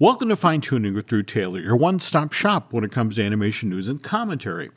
Welcome 0.00 0.30
to 0.30 0.36
Fine 0.36 0.62
Tuning 0.62 0.94
with 0.94 1.08
Drew 1.08 1.22
Taylor, 1.22 1.60
your 1.60 1.76
one 1.76 1.98
stop 1.98 2.32
shop 2.32 2.72
when 2.72 2.84
it 2.84 2.90
comes 2.90 3.16
to 3.16 3.22
animation 3.22 3.68
news 3.68 3.86
and 3.86 4.02
commentary. 4.02 4.70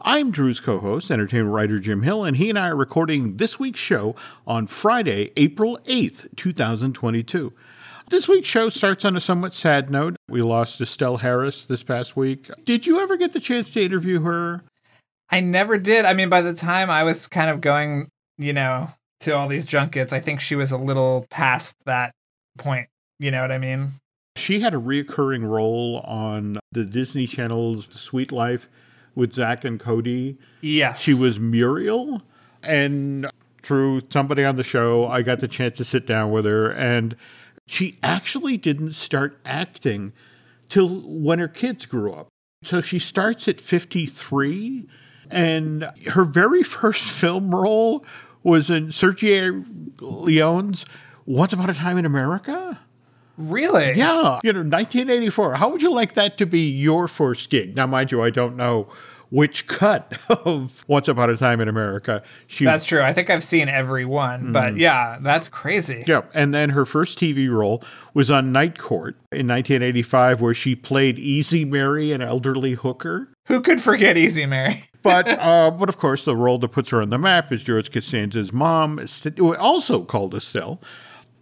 I'm 0.00 0.30
Drew's 0.30 0.58
co 0.58 0.78
host, 0.78 1.10
entertainment 1.10 1.52
writer 1.52 1.78
Jim 1.78 2.00
Hill, 2.00 2.24
and 2.24 2.38
he 2.38 2.48
and 2.48 2.58
I 2.58 2.70
are 2.70 2.76
recording 2.76 3.36
this 3.36 3.60
week's 3.60 3.78
show 3.78 4.16
on 4.46 4.66
Friday, 4.66 5.32
April 5.36 5.78
8th, 5.84 6.34
2022. 6.34 7.52
This 8.08 8.26
week's 8.26 8.48
show 8.48 8.70
starts 8.70 9.04
on 9.04 9.16
a 9.16 9.20
somewhat 9.20 9.52
sad 9.52 9.90
note. 9.90 10.16
We 10.30 10.40
lost 10.40 10.80
Estelle 10.80 11.18
Harris 11.18 11.66
this 11.66 11.82
past 11.82 12.16
week. 12.16 12.50
Did 12.64 12.86
you 12.86 13.00
ever 13.00 13.18
get 13.18 13.34
the 13.34 13.40
chance 13.40 13.74
to 13.74 13.84
interview 13.84 14.22
her? 14.22 14.62
I 15.28 15.40
never 15.40 15.76
did. 15.76 16.06
I 16.06 16.14
mean, 16.14 16.30
by 16.30 16.40
the 16.40 16.54
time 16.54 16.88
I 16.88 17.04
was 17.04 17.28
kind 17.28 17.50
of 17.50 17.60
going, 17.60 18.08
you 18.38 18.54
know, 18.54 18.88
to 19.20 19.36
all 19.36 19.46
these 19.46 19.66
junkets, 19.66 20.14
I 20.14 20.20
think 20.20 20.40
she 20.40 20.56
was 20.56 20.72
a 20.72 20.78
little 20.78 21.26
past 21.28 21.76
that 21.84 22.14
point. 22.56 22.88
You 23.18 23.30
know 23.30 23.42
what 23.42 23.52
I 23.52 23.58
mean? 23.58 23.99
She 24.36 24.60
had 24.60 24.74
a 24.74 24.78
reoccurring 24.78 25.46
role 25.46 26.00
on 26.04 26.58
the 26.72 26.84
Disney 26.84 27.26
Channel's 27.26 27.86
Suite 27.86 28.32
Life 28.32 28.68
with 29.14 29.32
Zack 29.32 29.64
and 29.64 29.78
Cody. 29.78 30.38
Yes. 30.60 31.02
She 31.02 31.14
was 31.14 31.38
Muriel. 31.38 32.22
And 32.62 33.28
through 33.62 34.02
somebody 34.10 34.44
on 34.44 34.56
the 34.56 34.64
show, 34.64 35.06
I 35.06 35.22
got 35.22 35.40
the 35.40 35.48
chance 35.48 35.76
to 35.78 35.84
sit 35.84 36.06
down 36.06 36.30
with 36.30 36.44
her. 36.44 36.70
And 36.70 37.16
she 37.66 37.98
actually 38.02 38.56
didn't 38.56 38.92
start 38.92 39.38
acting 39.44 40.12
till 40.68 40.88
when 41.00 41.38
her 41.38 41.48
kids 41.48 41.86
grew 41.86 42.12
up. 42.12 42.28
So 42.62 42.80
she 42.80 42.98
starts 42.98 43.48
at 43.48 43.60
53. 43.60 44.86
And 45.30 45.90
her 46.08 46.24
very 46.24 46.62
first 46.64 47.02
film 47.02 47.54
role 47.54 48.04
was 48.42 48.70
in 48.70 48.88
Sergio 48.88 49.64
Leone's 50.00 50.86
Once 51.26 51.52
Upon 51.52 51.68
a 51.70 51.74
Time 51.74 51.98
in 51.98 52.06
America. 52.06 52.80
Really? 53.40 53.94
Yeah. 53.94 54.38
You 54.44 54.52
know, 54.52 54.60
1984. 54.60 55.54
How 55.54 55.68
would 55.70 55.82
you 55.82 55.92
like 55.92 56.14
that 56.14 56.38
to 56.38 56.46
be 56.46 56.70
your 56.70 57.08
first 57.08 57.50
gig? 57.50 57.76
Now, 57.76 57.86
mind 57.86 58.12
you, 58.12 58.22
I 58.22 58.30
don't 58.30 58.56
know 58.56 58.88
which 59.30 59.66
cut 59.66 60.18
of 60.28 60.84
Once 60.88 61.08
Upon 61.08 61.30
a 61.30 61.36
Time 61.36 61.60
in 61.60 61.68
America 61.68 62.22
she 62.46 62.64
That's 62.64 62.84
true. 62.84 63.00
I 63.00 63.12
think 63.12 63.30
I've 63.30 63.44
seen 63.44 63.68
every 63.68 64.04
one, 64.04 64.48
mm. 64.48 64.52
but 64.52 64.76
yeah, 64.76 65.18
that's 65.20 65.48
crazy. 65.48 66.04
Yeah, 66.06 66.22
and 66.34 66.52
then 66.52 66.70
her 66.70 66.84
first 66.84 67.18
TV 67.18 67.50
role 67.50 67.82
was 68.12 68.30
on 68.30 68.52
Night 68.52 68.78
Court 68.78 69.14
in 69.32 69.46
1985 69.46 70.40
where 70.40 70.54
she 70.54 70.74
played 70.74 71.18
Easy 71.18 71.64
Mary, 71.64 72.12
an 72.12 72.20
elderly 72.20 72.74
hooker. 72.74 73.28
Who 73.46 73.60
could 73.60 73.80
forget 73.80 74.16
Easy 74.16 74.46
Mary? 74.46 74.90
but 75.02 75.28
uh, 75.38 75.70
but 75.70 75.88
of 75.88 75.96
course, 75.96 76.24
the 76.24 76.36
role 76.36 76.58
that 76.58 76.68
puts 76.68 76.90
her 76.90 77.00
on 77.00 77.10
the 77.10 77.18
map 77.18 77.52
is 77.52 77.62
George 77.62 77.90
Costanza's 77.90 78.52
mom, 78.52 79.00
also 79.58 80.04
called 80.04 80.34
Estelle, 80.34 80.80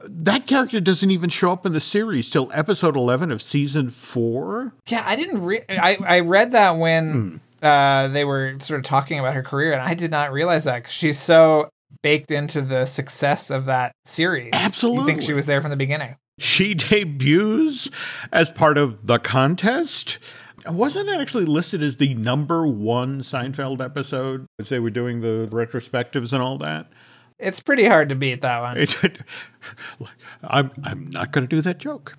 that 0.05 0.47
character 0.47 0.81
doesn't 0.81 1.11
even 1.11 1.31
show 1.31 1.53
up 1.53 1.67
in 1.67 1.73
the 1.73 1.81
series 1.81 2.31
till 2.31 2.51
episode 2.55 2.97
11 2.97 3.31
of 3.31 3.43
season 3.43 3.91
4 3.91 4.73
yeah 4.89 5.03
i 5.05 5.17
didn't 5.17 5.43
re- 5.43 5.65
I, 5.69 5.97
I 6.07 6.21
read 6.21 6.53
that 6.53 6.77
when 6.77 7.15
mm. 7.15 7.41
uh, 7.63 8.09
they 8.09 8.25
were 8.25 8.57
sort 8.61 8.79
of 8.79 8.85
talking 8.85 9.19
about 9.19 9.35
her 9.35 9.43
career 9.43 9.73
and 9.73 9.83
i 9.83 9.95
did 9.95 10.11
not 10.11 10.33
realize 10.33 10.65
that 10.65 10.79
because 10.79 10.93
she's 10.93 11.19
so 11.19 11.71
baked 12.03 12.31
into 12.31 12.63
the 12.63 12.87
success 12.87 13.51
of 13.51 13.67
that 13.67 13.93
series. 14.05 14.51
Absolutely 14.53 15.01
you 15.01 15.07
think 15.07 15.23
she 15.23 15.33
was 15.33 15.47
there 15.47 15.61
from 15.61 15.71
the 15.71 15.77
beginning. 15.77 16.17
She 16.39 16.75
debuts 16.75 17.89
as 18.33 18.51
part 18.51 18.79
of 18.79 19.07
the 19.07 19.19
contest. 19.19 20.19
Wasn't 20.67 21.09
it 21.09 21.21
actually 21.21 21.47
listed 21.47 21.83
as 21.83 21.97
the 21.97 22.15
number 22.15 22.67
one 22.67 23.21
Seinfeld 23.21 23.85
episode? 23.85 24.47
As 24.59 24.69
they 24.69 24.79
were 24.79 24.91
doing 24.91 25.21
the 25.21 25.49
retrospectives 25.51 26.33
and 26.33 26.43
all 26.43 26.59
that? 26.59 26.89
It's 27.39 27.61
pretty 27.61 27.85
hard 27.85 28.09
to 28.09 28.15
beat 28.15 28.41
that 28.41 28.61
one. 28.61 30.09
I'm 30.43 30.71
I'm 30.83 31.11
not 31.11 31.33
going 31.33 31.47
to 31.47 31.49
do 31.49 31.63
that 31.63 31.79
joke. 31.79 32.17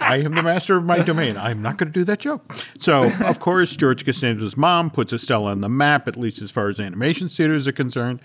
I 0.00 0.16
am 0.18 0.34
the 0.34 0.42
master 0.42 0.76
of 0.76 0.84
my 0.84 1.02
domain. 1.02 1.36
I'm 1.36 1.62
not 1.62 1.76
going 1.76 1.92
to 1.92 1.98
do 1.98 2.04
that 2.04 2.20
joke. 2.20 2.52
So, 2.78 3.10
of 3.24 3.38
course, 3.38 3.76
George 3.76 4.04
Costanza's 4.04 4.56
mom 4.56 4.90
puts 4.90 5.12
Estelle 5.12 5.44
on 5.44 5.60
the 5.60 5.68
map, 5.68 6.08
at 6.08 6.16
least 6.16 6.42
as 6.42 6.50
far 6.50 6.68
as 6.68 6.80
animation 6.80 7.28
studios 7.28 7.68
are 7.68 7.72
concerned. 7.72 8.20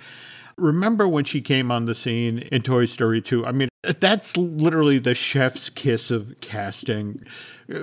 Remember 0.58 1.08
when 1.08 1.26
she 1.26 1.42
came 1.42 1.70
on 1.70 1.86
the 1.86 1.94
scene 1.94 2.40
in 2.52 2.62
Toy 2.62 2.86
Story 2.86 3.22
2? 3.22 3.46
I 3.46 3.52
mean, 3.52 3.68
that's 4.00 4.38
literally 4.38 5.00
the 5.00 5.14
chef's 5.14 5.70
kiss 5.70 6.10
of 6.10 6.34
casting. 6.40 7.24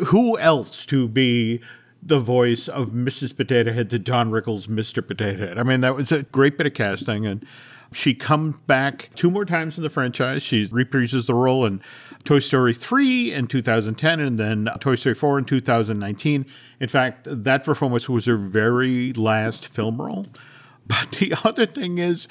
Who 0.07 0.39
else 0.39 0.87
to 0.87 1.07
be 1.07 1.61
the 2.03 2.19
voice 2.19 2.69
of 2.69 2.89
Mrs. 2.91 3.37
Potato 3.37 3.73
Head 3.73 3.91
to 3.91 3.99
Don 3.99 4.31
Rickles' 4.31 4.69
Mr. 4.69 5.07
Potato 5.07 5.47
Head? 5.47 5.59
I 5.59 5.63
mean, 5.65 5.83
that 5.83 5.95
was 5.95 6.11
a 6.11 6.23
great 6.25 6.57
bit 6.57 6.67
of 6.67 6.75
casting. 6.75 7.27
And 7.27 7.47
she 7.93 8.15
comes 8.15 8.59
back 8.59 9.11
two 9.15 9.31
more 9.31 9.45
times 9.45 9.77
in 9.77 9.83
the 9.83 9.91
franchise. 9.91 10.43
She 10.43 10.69
reprises 10.69 11.27
the 11.27 11.35
role 11.35 11.65
in 11.65 11.81
Toy 12.25 12.39
Story 12.39 12.73
3 12.73 13.33
in 13.33 13.47
2010 13.47 14.21
and 14.21 14.39
then 14.39 14.69
Toy 14.81 14.95
Story 14.95 15.15
4 15.15 15.39
in 15.39 15.45
2019. 15.45 16.47
In 16.81 16.89
fact, 16.89 17.27
that 17.29 17.65
performance 17.65 18.09
was 18.09 18.27
her 18.27 18.37
very 18.37 19.13
last 19.13 19.67
film 19.67 20.01
role. 20.01 20.27
But 20.85 21.13
the 21.13 21.33
other 21.45 21.65
thing 21.65 21.99
is, 21.99 22.27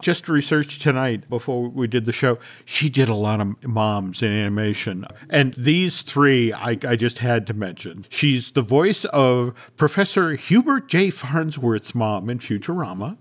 just 0.00 0.28
researched 0.28 0.82
tonight 0.82 1.28
before 1.28 1.68
we 1.68 1.86
did 1.86 2.04
the 2.04 2.12
show, 2.12 2.38
she 2.64 2.88
did 2.88 3.08
a 3.08 3.14
lot 3.14 3.40
of 3.40 3.66
moms 3.66 4.22
in 4.22 4.30
animation. 4.30 5.06
And 5.30 5.54
these 5.54 6.02
three 6.02 6.52
I, 6.52 6.78
I 6.86 6.96
just 6.96 7.18
had 7.18 7.46
to 7.48 7.54
mention. 7.54 8.06
She's 8.08 8.52
the 8.52 8.62
voice 8.62 9.04
of 9.06 9.54
Professor 9.76 10.34
Hubert 10.34 10.88
J. 10.88 11.10
Farnsworth's 11.10 11.94
mom 11.94 12.28
in 12.28 12.38
Futurama. 12.38 13.16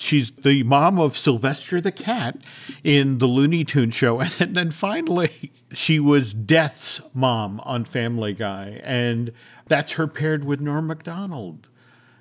She's 0.00 0.30
the 0.30 0.62
mom 0.62 0.98
of 0.98 1.16
Sylvester 1.16 1.80
the 1.80 1.92
cat 1.92 2.38
in 2.82 3.18
the 3.18 3.26
Looney 3.26 3.64
Tune 3.64 3.90
show. 3.90 4.20
And 4.40 4.54
then 4.54 4.70
finally, 4.70 5.52
she 5.72 6.00
was 6.00 6.32
Death's 6.32 7.00
mom 7.12 7.60
on 7.64 7.84
Family 7.84 8.32
Guy. 8.32 8.80
And 8.82 9.32
that's 9.66 9.92
her 9.92 10.06
paired 10.06 10.44
with 10.44 10.60
Norm 10.60 10.86
MacDonald. 10.86 11.68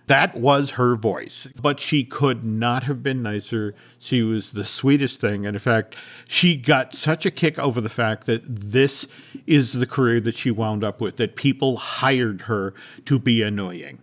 That 0.09 0.35
was 0.35 0.71
her 0.71 0.95
voice, 0.95 1.47
but 1.61 1.79
she 1.79 2.03
could 2.03 2.43
not 2.43 2.81
have 2.83 3.03
been 3.03 3.21
nicer. 3.21 3.75
She 3.99 4.23
was 4.23 4.53
the 4.53 4.65
sweetest 4.65 5.21
thing. 5.21 5.45
And 5.45 5.55
in 5.55 5.59
fact, 5.59 5.95
she 6.27 6.55
got 6.55 6.95
such 6.95 7.27
a 7.27 7.31
kick 7.31 7.59
over 7.59 7.79
the 7.79 7.89
fact 7.89 8.25
that 8.25 8.41
this 8.43 9.07
is 9.45 9.73
the 9.73 9.85
career 9.85 10.19
that 10.21 10.35
she 10.35 10.49
wound 10.49 10.83
up 10.83 10.99
with, 10.99 11.17
that 11.17 11.35
people 11.35 11.77
hired 11.77 12.41
her 12.41 12.73
to 13.05 13.19
be 13.19 13.43
annoying. 13.43 13.99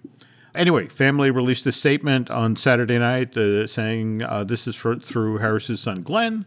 Anyway, 0.56 0.87
family 0.87 1.31
released 1.31 1.67
a 1.67 1.72
statement 1.72 2.31
on 2.31 2.56
Saturday 2.56 2.99
night 2.99 3.37
uh, 3.37 3.67
saying 3.67 4.22
uh, 4.22 4.43
this 4.43 4.67
is 4.67 4.75
for, 4.75 4.97
through 4.97 5.39
Harris's 5.39 5.81
son 5.81 6.03
Glenn. 6.03 6.47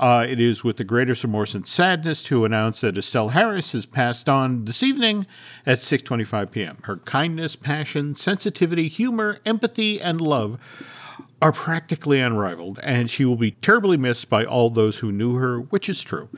Uh, 0.00 0.26
it 0.28 0.40
is 0.40 0.64
with 0.64 0.78
the 0.78 0.84
greatest 0.84 1.22
remorse 1.22 1.54
and 1.54 1.68
sadness 1.68 2.22
to 2.24 2.44
announce 2.44 2.80
that 2.80 2.96
Estelle 2.96 3.28
Harris 3.28 3.72
has 3.72 3.86
passed 3.86 4.28
on 4.28 4.64
this 4.64 4.82
evening 4.82 5.26
at 5.66 5.78
6:25 5.78 6.50
p.m. 6.50 6.78
Her 6.84 6.96
kindness, 6.96 7.54
passion, 7.54 8.14
sensitivity, 8.14 8.88
humor, 8.88 9.38
empathy, 9.44 10.00
and 10.00 10.20
love 10.20 10.58
are 11.42 11.52
practically 11.52 12.20
unrivaled, 12.20 12.80
and 12.82 13.10
she 13.10 13.24
will 13.24 13.36
be 13.36 13.50
terribly 13.50 13.96
missed 13.96 14.28
by 14.30 14.44
all 14.44 14.70
those 14.70 14.98
who 14.98 15.12
knew 15.12 15.36
her, 15.36 15.60
which 15.60 15.88
is 15.88 16.00
true. 16.00 16.28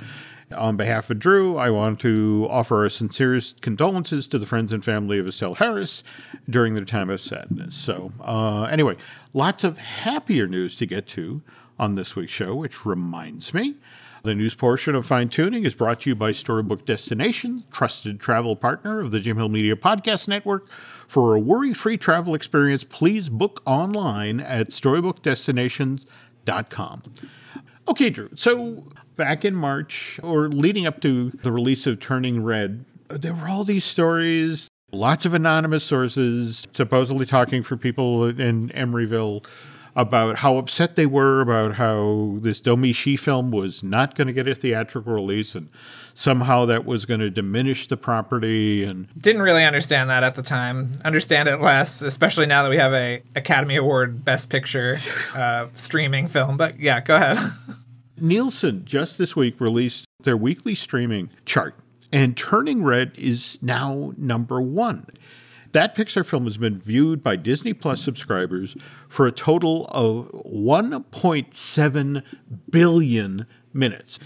On 0.54 0.76
behalf 0.76 1.10
of 1.10 1.18
Drew, 1.18 1.56
I 1.56 1.70
want 1.70 1.98
to 2.00 2.46
offer 2.50 2.84
our 2.84 2.88
sincerest 2.88 3.60
condolences 3.60 4.28
to 4.28 4.38
the 4.38 4.46
friends 4.46 4.72
and 4.72 4.84
family 4.84 5.18
of 5.18 5.26
Estelle 5.26 5.54
Harris 5.54 6.04
during 6.48 6.74
their 6.74 6.84
time 6.84 7.10
of 7.10 7.20
sadness. 7.20 7.74
So, 7.74 8.12
uh, 8.20 8.62
anyway, 8.64 8.96
lots 9.32 9.64
of 9.64 9.78
happier 9.78 10.46
news 10.46 10.76
to 10.76 10.86
get 10.86 11.08
to 11.08 11.42
on 11.78 11.96
this 11.96 12.16
week's 12.16 12.32
show, 12.32 12.54
which 12.54 12.86
reminds 12.86 13.52
me. 13.52 13.74
The 14.22 14.34
news 14.34 14.54
portion 14.54 14.94
of 14.94 15.04
Fine 15.04 15.28
Tuning 15.28 15.66
is 15.66 15.74
brought 15.74 16.00
to 16.00 16.08
you 16.10 16.16
by 16.16 16.32
Storybook 16.32 16.86
Destinations, 16.86 17.66
trusted 17.70 18.18
travel 18.20 18.56
partner 18.56 19.00
of 19.00 19.10
the 19.10 19.20
Jim 19.20 19.36
Hill 19.36 19.50
Media 19.50 19.76
Podcast 19.76 20.28
Network. 20.28 20.66
For 21.06 21.34
a 21.34 21.38
worry 21.38 21.74
free 21.74 21.98
travel 21.98 22.34
experience, 22.34 22.84
please 22.84 23.28
book 23.28 23.60
online 23.66 24.40
at 24.40 24.70
storybookdestinations.com. 24.70 27.02
Okay, 27.88 28.10
Drew. 28.10 28.30
So 28.34 28.88
back 29.16 29.44
in 29.44 29.54
March, 29.54 30.18
or 30.22 30.48
leading 30.48 30.86
up 30.86 31.00
to 31.02 31.30
the 31.42 31.52
release 31.52 31.86
of 31.86 32.00
Turning 32.00 32.42
Red, 32.42 32.84
there 33.10 33.34
were 33.34 33.48
all 33.48 33.64
these 33.64 33.84
stories, 33.84 34.68
lots 34.92 35.26
of 35.26 35.34
anonymous 35.34 35.84
sources 35.84 36.66
supposedly 36.72 37.26
talking 37.26 37.62
for 37.62 37.76
people 37.76 38.26
in 38.26 38.70
Emeryville 38.70 39.46
about 39.96 40.36
how 40.36 40.56
upset 40.56 40.96
they 40.96 41.06
were 41.06 41.40
about 41.40 41.74
how 41.74 42.38
this 42.40 42.60
Domee 42.60 42.92
Shi 42.92 43.16
film 43.16 43.50
was 43.50 43.82
not 43.82 44.14
going 44.14 44.26
to 44.26 44.32
get 44.32 44.48
a 44.48 44.54
theatrical 44.54 45.12
release 45.12 45.54
and 45.54 45.68
somehow 46.14 46.64
that 46.66 46.84
was 46.84 47.04
going 47.04 47.20
to 47.20 47.30
diminish 47.30 47.86
the 47.86 47.96
property 47.96 48.84
and 48.84 49.08
Didn't 49.20 49.42
really 49.42 49.64
understand 49.64 50.10
that 50.10 50.24
at 50.24 50.34
the 50.34 50.42
time. 50.42 50.98
Understand 51.04 51.48
it 51.48 51.60
less, 51.60 52.02
especially 52.02 52.46
now 52.46 52.62
that 52.62 52.70
we 52.70 52.76
have 52.76 52.92
a 52.92 53.22
Academy 53.36 53.76
Award 53.76 54.24
Best 54.24 54.50
Picture 54.50 54.96
uh, 55.34 55.68
streaming 55.74 56.28
film. 56.28 56.56
But 56.56 56.80
yeah, 56.80 57.00
go 57.00 57.16
ahead. 57.16 57.38
Nielsen 58.20 58.84
just 58.84 59.18
this 59.18 59.34
week 59.34 59.60
released 59.60 60.06
their 60.22 60.36
weekly 60.36 60.74
streaming 60.74 61.30
chart, 61.44 61.74
and 62.12 62.36
Turning 62.36 62.82
Red 62.82 63.12
is 63.16 63.58
now 63.60 64.12
number 64.16 64.60
one. 64.60 65.06
That 65.74 65.96
Pixar 65.96 66.24
film 66.24 66.44
has 66.44 66.56
been 66.56 66.78
viewed 66.78 67.20
by 67.20 67.34
Disney 67.34 67.72
Plus 67.72 68.00
subscribers 68.00 68.76
for 69.08 69.26
a 69.26 69.32
total 69.32 69.86
of 69.86 70.30
1.7 70.46 72.22
billion 72.70 73.46
minutes. 73.72 74.20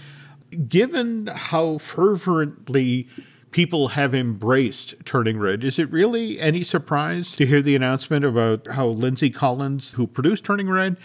Given 0.67 1.25
how 1.25 1.79
fervently 1.79 3.09
people 3.49 3.87
have 3.89 4.13
embraced 4.13 4.93
Turning 5.05 5.39
Red, 5.39 5.63
is 5.63 5.79
it 5.79 5.91
really 5.91 6.39
any 6.39 6.63
surprise 6.63 7.31
to 7.37 7.47
hear 7.47 7.63
the 7.63 7.75
announcement 7.75 8.25
about 8.25 8.67
how 8.67 8.85
Lindsay 8.85 9.31
Collins, 9.31 9.93
who 9.93 10.05
produced 10.05 10.43
Turning 10.43 10.69
Red, 10.69 10.97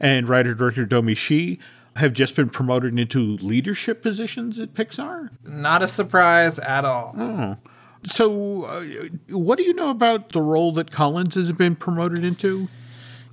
and 0.00 0.30
writer 0.30 0.54
director 0.54 0.86
Domee 0.86 1.14
Shi 1.14 1.58
have 1.96 2.14
just 2.14 2.34
been 2.34 2.48
promoted 2.48 2.98
into 2.98 3.36
leadership 3.36 4.00
positions 4.00 4.58
at 4.58 4.72
Pixar? 4.72 5.28
Not 5.44 5.82
a 5.82 5.88
surprise 5.88 6.58
at 6.58 6.86
all. 6.86 7.14
Oh. 7.18 7.56
So, 8.04 8.64
uh, 8.64 8.84
what 9.28 9.58
do 9.58 9.64
you 9.64 9.74
know 9.74 9.90
about 9.90 10.30
the 10.30 10.40
role 10.40 10.72
that 10.72 10.90
Collins 10.90 11.34
has 11.34 11.52
been 11.52 11.76
promoted 11.76 12.24
into? 12.24 12.68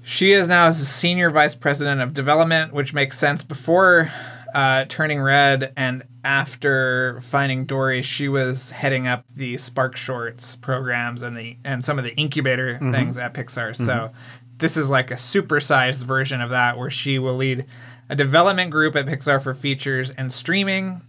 She 0.03 0.31
is 0.31 0.47
now 0.47 0.67
as 0.67 0.79
a 0.81 0.85
senior 0.85 1.29
vice 1.29 1.55
president 1.55 2.01
of 2.01 2.13
development, 2.13 2.73
which 2.73 2.93
makes 2.93 3.17
sense. 3.17 3.43
Before 3.43 4.09
uh, 4.53 4.85
turning 4.85 5.21
red 5.21 5.73
and 5.75 6.03
after 6.23 7.19
finding 7.21 7.65
Dory, 7.65 8.01
she 8.01 8.29
was 8.29 8.71
heading 8.71 9.07
up 9.07 9.25
the 9.35 9.57
Spark 9.57 9.95
Shorts 9.95 10.55
programs 10.55 11.21
and 11.21 11.35
the 11.35 11.57
and 11.63 11.83
some 11.83 11.97
of 11.97 12.03
the 12.03 12.15
incubator 12.15 12.77
things 12.91 13.17
at 13.17 13.33
Pixar. 13.33 13.75
So 13.75 14.11
this 14.57 14.77
is 14.77 14.89
like 14.89 15.11
a 15.11 15.15
supersized 15.15 16.03
version 16.03 16.41
of 16.41 16.49
that, 16.49 16.77
where 16.77 16.89
she 16.89 17.19
will 17.19 17.35
lead 17.35 17.65
a 18.09 18.15
development 18.15 18.71
group 18.71 18.95
at 18.95 19.05
Pixar 19.05 19.41
for 19.41 19.53
features 19.53 20.09
and 20.11 20.31
streaming, 20.31 21.01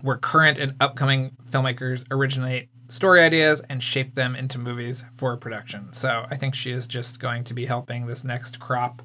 where 0.00 0.16
current 0.16 0.58
and 0.58 0.74
upcoming 0.80 1.32
filmmakers 1.50 2.04
originate 2.10 2.68
story 2.92 3.20
ideas 3.22 3.62
and 3.70 3.82
shape 3.82 4.14
them 4.14 4.36
into 4.36 4.58
movies 4.58 5.04
for 5.14 5.36
production. 5.36 5.92
So 5.94 6.26
I 6.30 6.36
think 6.36 6.54
she 6.54 6.72
is 6.72 6.86
just 6.86 7.18
going 7.20 7.44
to 7.44 7.54
be 7.54 7.64
helping 7.66 8.06
this 8.06 8.22
next 8.22 8.60
crop 8.60 9.00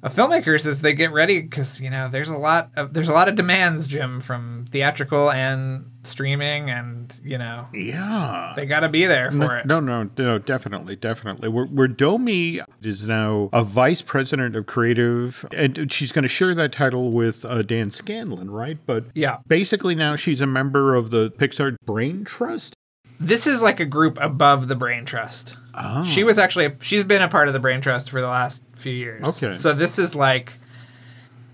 of 0.00 0.14
filmmakers 0.14 0.64
as 0.64 0.80
they 0.80 0.92
get 0.94 1.10
ready 1.10 1.40
because 1.42 1.80
you 1.80 1.90
know 1.90 2.06
there's 2.08 2.28
a 2.30 2.36
lot 2.38 2.70
of 2.76 2.94
there's 2.94 3.08
a 3.08 3.12
lot 3.12 3.26
of 3.28 3.34
demands 3.34 3.88
jim 3.88 4.20
from 4.20 4.64
theatrical 4.70 5.28
and 5.28 5.90
streaming 6.04 6.70
and 6.70 7.20
you 7.24 7.36
know 7.36 7.66
Yeah. 7.74 8.52
they 8.54 8.64
got 8.64 8.80
to 8.80 8.88
be 8.88 9.06
there 9.06 9.32
for 9.32 9.56
it 9.56 9.66
No, 9.66 9.80
no, 9.80 10.08
no, 10.16 10.38
definitely, 10.38 10.94
definitely. 10.94 11.48
Where, 11.48 11.66
where 11.66 11.88
Domee 11.88 12.60
is 12.80 13.08
now 13.08 13.50
a 13.52 13.64
vice 13.64 14.00
president 14.00 14.54
of 14.54 14.66
creative, 14.66 15.44
and 15.52 15.92
she's 15.92 16.12
going 16.12 16.22
to 16.22 16.28
share 16.28 16.54
that 16.54 16.70
title 16.72 17.10
with 17.10 17.44
uh, 17.44 17.62
Dan 17.62 17.90
Scanlon, 17.90 18.50
right? 18.52 18.78
But 18.86 19.06
Yeah. 19.16 19.38
basically 19.48 19.96
now 19.96 20.14
she's 20.14 20.40
a 20.40 20.46
member 20.46 20.94
of 20.94 21.10
the 21.10 21.32
Pixar 21.32 21.74
Brain 21.84 22.24
Trust. 22.24 22.74
This 23.20 23.46
is 23.46 23.62
like 23.62 23.80
a 23.80 23.84
group 23.84 24.18
above 24.20 24.68
the 24.68 24.76
brain 24.76 25.04
trust 25.04 25.56
Oh. 25.74 26.04
she 26.04 26.24
was 26.24 26.38
actually 26.38 26.70
she's 26.80 27.04
been 27.04 27.22
a 27.22 27.28
part 27.28 27.46
of 27.46 27.54
the 27.54 27.60
brain 27.60 27.80
trust 27.80 28.10
for 28.10 28.20
the 28.20 28.26
last 28.26 28.62
few 28.74 28.92
years 28.92 29.42
Okay. 29.42 29.54
so 29.56 29.72
this 29.72 29.98
is 29.98 30.14
like 30.14 30.54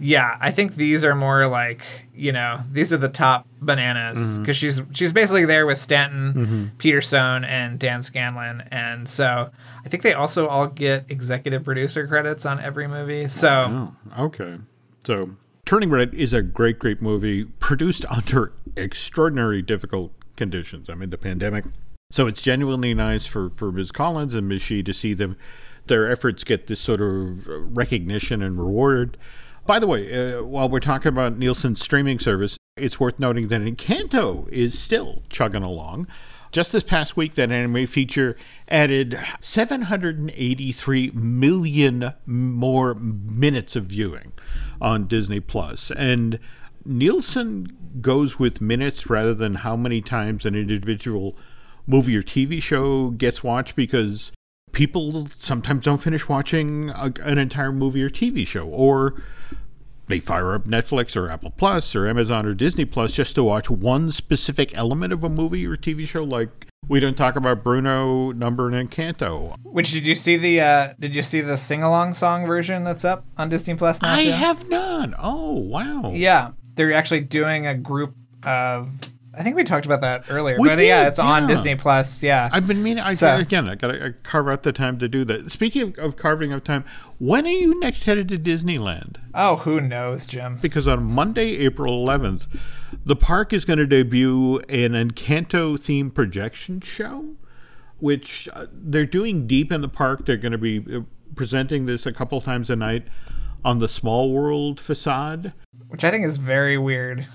yeah 0.01 0.37
i 0.41 0.51
think 0.51 0.75
these 0.77 1.05
are 1.05 1.15
more 1.15 1.47
like 1.47 1.83
you 2.15 2.33
know 2.33 2.59
these 2.73 2.93
are 2.93 2.97
the 2.97 3.09
top 3.09 3.47
bananas 3.61 4.19
mm-hmm. 4.19 4.43
because 4.43 4.57
she's 4.57 4.83
she's 4.93 5.13
basically 5.13 5.45
there 5.45 5.67
with 5.67 5.79
stanton 5.79 6.35
mm-hmm. 6.35 6.65
peter 6.79 7.01
Sohn, 7.01 7.45
and 7.45 7.79
dan 7.79 8.03
scanlon 8.03 8.63
and 8.71 9.09
so 9.09 9.51
i 9.85 9.89
think 9.89 10.03
they 10.03 10.13
also 10.15 10.47
all 10.49 10.67
get 10.67 11.11
executive 11.11 11.63
producer 11.65 12.07
credits 12.07 12.45
on 12.47 12.59
every 12.61 12.89
movie 12.89 13.29
so 13.29 13.93
Oh, 14.17 14.25
okay. 14.27 14.57
So, 15.05 15.31
Turning 15.67 15.91
Red 15.91 16.15
is 16.15 16.33
a 16.33 16.41
great, 16.43 16.79
great 16.79 17.03
movie 17.03 17.45
produced 17.45 18.07
under 18.07 18.53
extraordinary 18.77 19.61
difficult 19.61 20.13
conditions. 20.37 20.91
I 20.91 20.95
mean, 20.95 21.11
the 21.11 21.19
pandemic. 21.19 21.65
So 22.11 22.27
it's 22.27 22.43
genuinely 22.43 22.95
nice 22.95 23.27
for, 23.27 23.51
for 23.51 23.73
Ms. 23.73 23.91
Collins 23.91 24.35
and 24.35 24.49
Ms. 24.49 24.63
Shi 24.63 24.83
to 24.83 24.93
see 24.93 25.15
them, 25.15 25.37
their 25.87 26.11
efforts 26.11 26.45
get 26.45 26.67
this 26.67 26.81
sort 26.81 27.01
of 27.01 27.47
recognition 27.77 28.43
and 28.43 28.59
rewarded. 28.59 29.17
By 29.67 29.79
the 29.79 29.87
way, 29.87 30.13
uh, 30.13 30.45
while 30.45 30.69
we're 30.69 30.81
talking 30.81 31.09
about 31.09 31.39
Nielsen's 31.39 31.83
streaming 31.83 32.19
service, 32.19 32.57
it's 32.77 33.01
worth 33.01 33.19
noting 33.19 33.49
that 33.49 33.63
Encanto 33.63 34.49
is 34.51 34.79
still 34.79 35.23
chugging 35.29 35.63
along. 35.63 36.07
Just 36.53 36.71
this 36.71 36.85
past 36.85 37.17
week, 37.17 37.35
that 37.35 37.51
anime 37.51 37.87
feature 37.87 38.37
added 38.69 39.19
783 39.41 41.11
million 41.13 42.13
more 42.27 42.95
minutes 42.95 43.75
of 43.75 43.87
viewing 43.87 44.33
on 44.81 45.09
Disney 45.09 45.41
Plus, 45.41 45.91
and 45.91 46.39
Nielsen 46.87 47.77
goes 48.01 48.39
with 48.39 48.61
minutes 48.61 49.09
rather 49.09 49.35
than 49.35 49.57
how 49.57 49.77
many 49.77 50.01
times 50.01 50.45
an 50.45 50.55
individual 50.55 51.37
movie 51.87 52.17
or 52.17 52.23
TV 52.23 52.63
show 52.63 53.11
gets 53.11 53.45
watched 53.45 53.77
because 53.77 54.33
people 54.73 55.29
sometimes 55.39 55.85
don't 55.85 56.03
finish 56.03 56.29
watching 56.29 56.91
a, 56.91 57.13
an 57.23 57.39
entire 57.39 57.73
movie 57.73 58.03
or 58.03 58.11
TV 58.11 58.47
show, 58.47 58.67
or 58.67 59.15
they 60.09 60.21
fire 60.21 60.55
up 60.55 60.65
Netflix 60.65 61.17
or 61.17 61.31
Apple 61.31 61.51
Plus 61.57 61.95
or 61.97 62.07
Amazon 62.07 62.45
or 62.45 62.53
Disney 62.55 62.85
Plus 62.85 63.13
just 63.13 63.35
to 63.37 63.45
watch 63.45 63.71
one 63.71 64.11
specific 64.11 64.77
element 64.77 65.13
of 65.13 65.25
a 65.25 65.29
movie 65.29 65.67
or 65.67 65.77
TV 65.77 66.07
show. 66.07 66.25
Like 66.25 66.67
we 66.89 67.01
don't 67.01 67.17
talk 67.17 67.37
about 67.37 67.65
Bruno, 67.65 68.33
Number, 68.33 68.69
and 68.69 68.91
Encanto. 68.91 69.57
which 69.63 69.93
did 69.93 70.05
you 70.07 70.15
see 70.15 70.37
the 70.37 70.61
uh 70.61 70.95
did 71.01 71.17
you 71.17 71.23
see 71.23 71.41
the 71.41 71.57
sing-along 71.57 72.13
song 72.13 72.47
version 72.47 72.85
that's 72.85 73.05
up 73.05 73.25
on 73.39 73.49
disney 73.49 73.75
plus 73.75 74.03
now 74.03 74.13
I 74.13 74.23
have 74.23 74.69
none. 74.69 75.15
Oh 75.19 75.53
wow! 75.53 76.11
Yeah, 76.13 76.51
they're 76.75 76.93
actually 76.93 77.21
doing 77.21 77.67
a 77.67 77.75
group 77.75 78.15
of. 78.43 78.91
I 79.37 79.43
think 79.43 79.57
we 79.57 79.65
talked 79.65 79.85
about 79.85 80.01
that 80.03 80.27
earlier, 80.31 80.61
We 80.61 80.69
but 80.69 80.79
yeah, 80.79 81.03
did, 81.03 81.09
it's 81.09 81.19
on. 81.19 81.49
Disney 81.49 81.75
Plus. 81.75 82.23
Yeah, 82.23 82.49
I've 82.53 82.69
been 82.69 82.85
meaning. 82.85 83.03
I 83.03 83.15
So- 83.15 83.27
got 83.27 83.41
again. 83.41 83.69
I 83.69 83.75
got 83.75 83.89
to 83.89 84.15
carve 84.23 84.47
out 84.49 84.63
the 84.63 84.73
time 84.73 84.97
to 85.01 85.09
do 85.09 85.25
that. 85.25 85.51
Speaking 85.51 85.83
of, 85.83 85.99
of 85.99 86.17
carving 86.17 86.53
out 86.53 86.65
time, 86.65 86.85
when 87.19 87.45
are 87.45 87.49
you 87.51 87.79
next 87.81 88.05
headed 88.05 88.29
to 88.29 88.39
Disneyland? 88.39 89.17
oh, 89.35 89.57
who 89.57 89.81
knows, 89.81 90.25
Jim? 90.27 90.59
because 90.63 90.87
on 90.87 91.03
Monday, 91.13 91.57
April 91.57 92.07
11th, 92.07 92.47
the 93.05 93.17
park 93.17 93.53
is 93.53 93.65
going 93.65 93.81
to 93.81 93.87
debut 93.87 94.59
an 94.69 94.93
Encanto 94.93 95.77
themed 95.77 96.15
projection 96.15 96.81
show, 96.81 97.35
which 97.99 98.49
uh, 98.53 98.67
they're 98.73 99.05
doing 99.05 99.49
deep 99.49 99.73
in 99.73 99.81
the 99.81 99.89
park. 99.89 100.27
They're 100.27 100.37
going 100.37 100.53
to 100.53 100.59
be 100.59 100.79
uh, 100.95 101.01
presenting 101.35 101.87
this 101.87 102.07
a 102.07 102.13
couple 102.13 102.41
times 102.41 102.71
a 102.71 102.77
night 102.77 103.09
on 103.65 103.79
the 103.79 103.89
Small 103.89 104.33
World 104.33 104.81
facade. 104.81 105.53
Which 105.89 106.05
I 106.05 106.11
think 106.11 106.25
is 106.25 106.37
very 106.39 106.77
weird, 106.77 107.27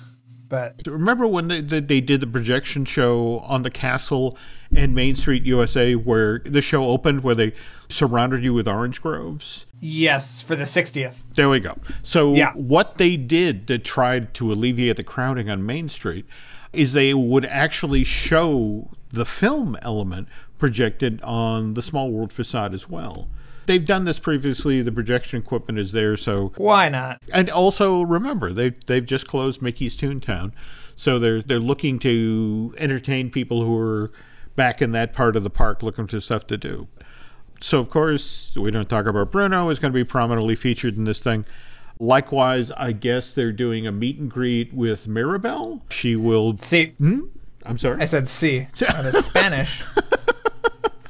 but 0.49 0.81
Remember 0.85 1.25
when 1.27 1.47
they, 1.47 1.61
they 1.61 1.79
they 1.79 2.01
did 2.01 2.19
the 2.21 2.27
projection 2.27 2.85
show 2.85 3.39
on 3.39 3.63
the 3.63 3.69
castle 3.71 4.37
and 4.75 4.93
Main 4.93 5.15
Street, 5.15 5.43
USA, 5.45 5.95
where 5.95 6.39
the 6.45 6.61
show 6.61 6.83
opened, 6.89 7.23
where 7.23 7.35
they 7.35 7.53
surrounded 7.87 8.43
you 8.43 8.53
with 8.53 8.67
orange 8.67 9.01
groves? 9.01 9.65
yes, 9.81 10.41
for 10.41 10.57
the 10.57 10.65
60th. 10.65 11.19
There 11.35 11.47
we 11.49 11.61
go. 11.61 11.77
So 12.03 12.33
Yeah. 12.33 12.51
what 12.53 12.97
they 12.97 13.15
did 13.15 13.65
to 13.67 13.79
try 13.79 14.19
to 14.19 14.51
alleviate 14.51 14.97
the 14.97 15.03
crowding 15.05 15.49
on 15.49 15.65
Main 15.65 15.87
Street 15.87 16.25
is 16.73 16.91
they 16.91 17.13
would 17.13 17.45
actually 17.45 18.03
show 18.03 18.89
the 19.11 19.23
film 19.25 19.77
element 19.81 20.27
projected 20.57 21.21
on 21.23 21.75
the 21.75 21.81
Small 21.81 22.11
World 22.11 22.33
facade 22.33 22.73
as 22.73 22.89
well. 22.89 23.29
They've 23.69 23.85
done 23.85 24.05
this 24.05 24.17
previously. 24.17 24.81
The 24.81 24.91
projection 24.91 25.37
equipment 25.39 25.77
is 25.77 25.91
there, 25.91 26.17
so 26.17 26.53
Why 26.57 26.89
not? 26.89 27.21
and 27.31 27.51
also 27.51 28.01
remember 28.01 28.51
they 28.51 28.71
they've 28.87 29.05
just 29.05 29.27
closed 29.27 29.61
Mickey's 29.61 29.95
Toontown, 29.95 30.53
so 30.95 31.19
they're 31.19 31.43
they're 31.43 31.59
looking 31.59 31.99
to 31.99 32.73
entertain 32.79 33.29
people 33.29 33.63
who 33.63 33.77
are 33.77 34.11
back 34.55 34.81
in 34.81 34.91
that 34.93 35.13
part 35.13 35.35
of 35.35 35.43
the 35.43 35.51
park 35.51 35.83
looking 35.83 36.07
for 36.07 36.19
stuff 36.19 36.47
to 36.47 36.57
do. 36.57 36.87
So 37.61 37.79
of 37.79 37.91
course 37.91 38.57
we 38.57 38.71
don't 38.71 38.89
talk 38.89 39.05
about 39.05 39.31
Bruno 39.31 39.69
is 39.69 39.77
going 39.77 39.93
to 39.93 39.99
be 39.99 40.03
prominently 40.03 40.55
featured 40.55 40.97
in 40.97 41.03
this 41.03 41.19
thing. 41.19 41.45
Likewise, 41.99 42.71
I 42.71 42.91
guess 42.93 43.31
they're 43.33 43.51
doing 43.51 43.85
a 43.85 43.91
meet 43.91 44.17
and 44.17 44.31
greet 44.31 44.73
with 44.73 45.07
Mirabel. 45.07 45.83
She 45.91 46.15
will. 46.15 46.57
See, 46.57 46.93
hmm? 46.97 47.19
I'm 47.67 47.77
sorry. 47.77 48.01
I 48.01 48.05
said 48.05 48.27
"see" 48.27 48.65
That 48.79 49.05
is 49.05 49.25
Spanish. 49.25 49.83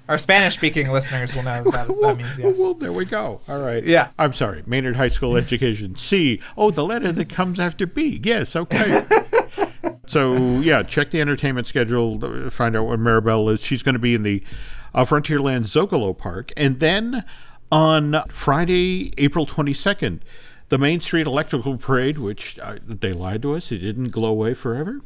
Our 0.10 0.18
Spanish-speaking 0.18 0.92
listeners 0.92 1.36
will 1.36 1.44
know 1.44 1.64
that, 1.72 1.88
that, 1.88 2.18
means 2.18 2.40
yes. 2.40 2.58
Well, 2.60 2.74
there 2.74 2.92
we 2.92 3.06
go. 3.06 3.42
All 3.48 3.62
right. 3.62 3.84
Yeah. 3.84 4.10
I'm 4.18 4.34
sorry. 4.34 4.64
Maynard 4.66 4.96
High 4.96 5.10
School 5.10 5.38
Education. 5.38 5.96
C. 5.96 6.42
Oh, 6.58 6.72
the 6.72 6.84
letter 6.84 7.12
that 7.12 7.30
comes 7.30 7.60
after 7.60 7.86
B. 7.86 8.20
Yes. 8.24 8.56
Okay. 8.56 9.02
so 10.08 10.34
yeah, 10.62 10.82
check 10.82 11.12
the 11.12 11.22
entertainment 11.22 11.68
schedule. 11.68 12.50
Find 12.50 12.76
out 12.76 12.88
where 12.88 12.98
Mirabel 12.98 13.50
is. 13.50 13.62
She's 13.62 13.84
going 13.84 13.94
to 13.94 14.00
be 14.00 14.16
in 14.16 14.24
the 14.24 14.44
uh, 14.96 15.06
Frontierland 15.06 15.66
Zocalo 15.66 16.18
Park, 16.18 16.52
and 16.58 16.80
then 16.80 17.24
On 17.72 18.20
Friday, 18.30 19.14
April 19.20 19.46
22nd, 19.46 20.22
the 20.70 20.80
Main 20.80 21.00
Street 21.00 21.28
Electrical 21.28 21.78
Parade, 21.78 22.18
which 22.18 22.58
uh, 22.60 22.78
they 22.84 23.14
lied 23.14 23.44
to 23.44 23.54
us, 23.54 23.72
it 23.72 23.78
didn't 23.78 24.10
glow 24.10 24.30
away 24.30 24.56
forever. 24.56 25.02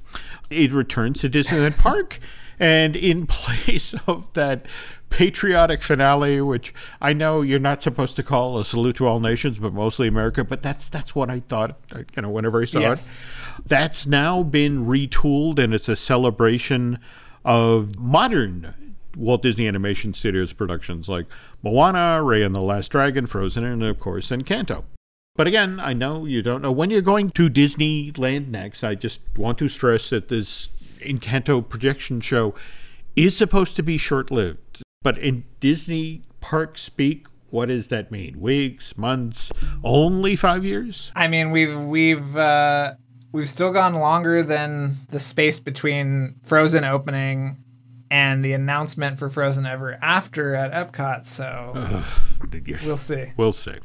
It 0.49 0.71
returns 0.71 1.19
to 1.21 1.29
Disneyland 1.29 1.77
Park. 1.77 2.19
And 2.59 2.95
in 2.95 3.25
place 3.27 3.93
of 4.07 4.31
that 4.33 4.65
patriotic 5.09 5.83
finale, 5.83 6.41
which 6.41 6.73
I 6.99 7.13
know 7.13 7.41
you're 7.41 7.59
not 7.59 7.83
supposed 7.83 8.15
to 8.15 8.23
call 8.23 8.57
a 8.57 8.65
salute 8.65 8.95
to 8.97 9.05
all 9.05 9.19
nations, 9.19 9.59
but 9.59 9.71
mostly 9.73 10.07
America, 10.07 10.43
but 10.43 10.63
that's 10.63 10.89
that's 10.89 11.13
what 11.15 11.29
I 11.29 11.41
thought, 11.41 11.77
you 12.15 12.21
know, 12.23 12.29
whenever 12.29 12.61
I 12.61 12.65
saw 12.65 12.79
Yes. 12.79 13.13
it. 13.13 13.17
That's 13.67 14.07
now 14.07 14.41
been 14.41 14.85
retooled 14.87 15.59
and 15.59 15.73
it's 15.73 15.87
a 15.87 15.95
celebration 15.95 16.97
of 17.45 17.97
modern 17.99 18.95
Walt 19.15 19.43
Disney 19.43 19.67
Animation 19.67 20.13
Studios 20.15 20.51
productions 20.53 21.07
like 21.07 21.27
Moana, 21.61 22.21
Raya 22.23 22.47
and 22.47 22.55
the 22.55 22.61
Last 22.61 22.89
Dragon, 22.89 23.27
Frozen, 23.27 23.63
and 23.63 23.83
of 23.83 23.99
course 23.99 24.29
Encanto. 24.31 24.83
But 25.35 25.45
again, 25.45 25.79
I 25.79 25.93
know 25.93 26.25
you 26.25 26.41
don't 26.41 26.61
know 26.63 26.71
when 26.71 26.89
you're 26.89 27.01
going 27.01 27.29
to 27.31 27.49
Disneyland 27.49 28.47
next. 28.47 28.83
I 28.83 28.95
just 28.95 29.19
want 29.37 29.57
to 29.59 29.67
stress 29.67 30.09
that 30.09 30.29
this 30.29 30.69
Encanto 31.03 31.67
projection 31.67 32.21
show 32.21 32.55
is 33.15 33.37
supposed 33.37 33.75
to 33.75 33.83
be 33.83 33.97
short 33.97 34.31
lived. 34.31 34.81
But 35.01 35.17
in 35.17 35.45
Disney 35.59 36.23
park 36.41 36.77
speak, 36.77 37.27
what 37.49 37.67
does 37.67 37.89
that 37.89 38.11
mean? 38.11 38.39
Weeks, 38.39 38.97
months, 38.97 39.51
only 39.83 40.35
five 40.35 40.65
years? 40.65 41.11
I 41.15 41.27
mean, 41.27 41.51
we've 41.51 41.83
we've 41.83 42.35
uh, 42.35 42.93
we've 43.31 43.49
still 43.49 43.71
gone 43.71 43.93
longer 43.93 44.41
than 44.41 44.95
the 45.09 45.19
space 45.19 45.59
between 45.59 46.35
Frozen 46.43 46.83
opening 46.83 47.57
and 48.09 48.45
the 48.45 48.53
announcement 48.53 49.19
for 49.19 49.29
Frozen 49.29 49.65
Ever 49.65 49.97
After 50.01 50.55
at 50.55 50.71
Epcot. 50.71 51.25
So 51.25 51.73
we'll 52.85 52.97
see. 52.97 53.33
We'll 53.37 53.53
see. 53.53 53.75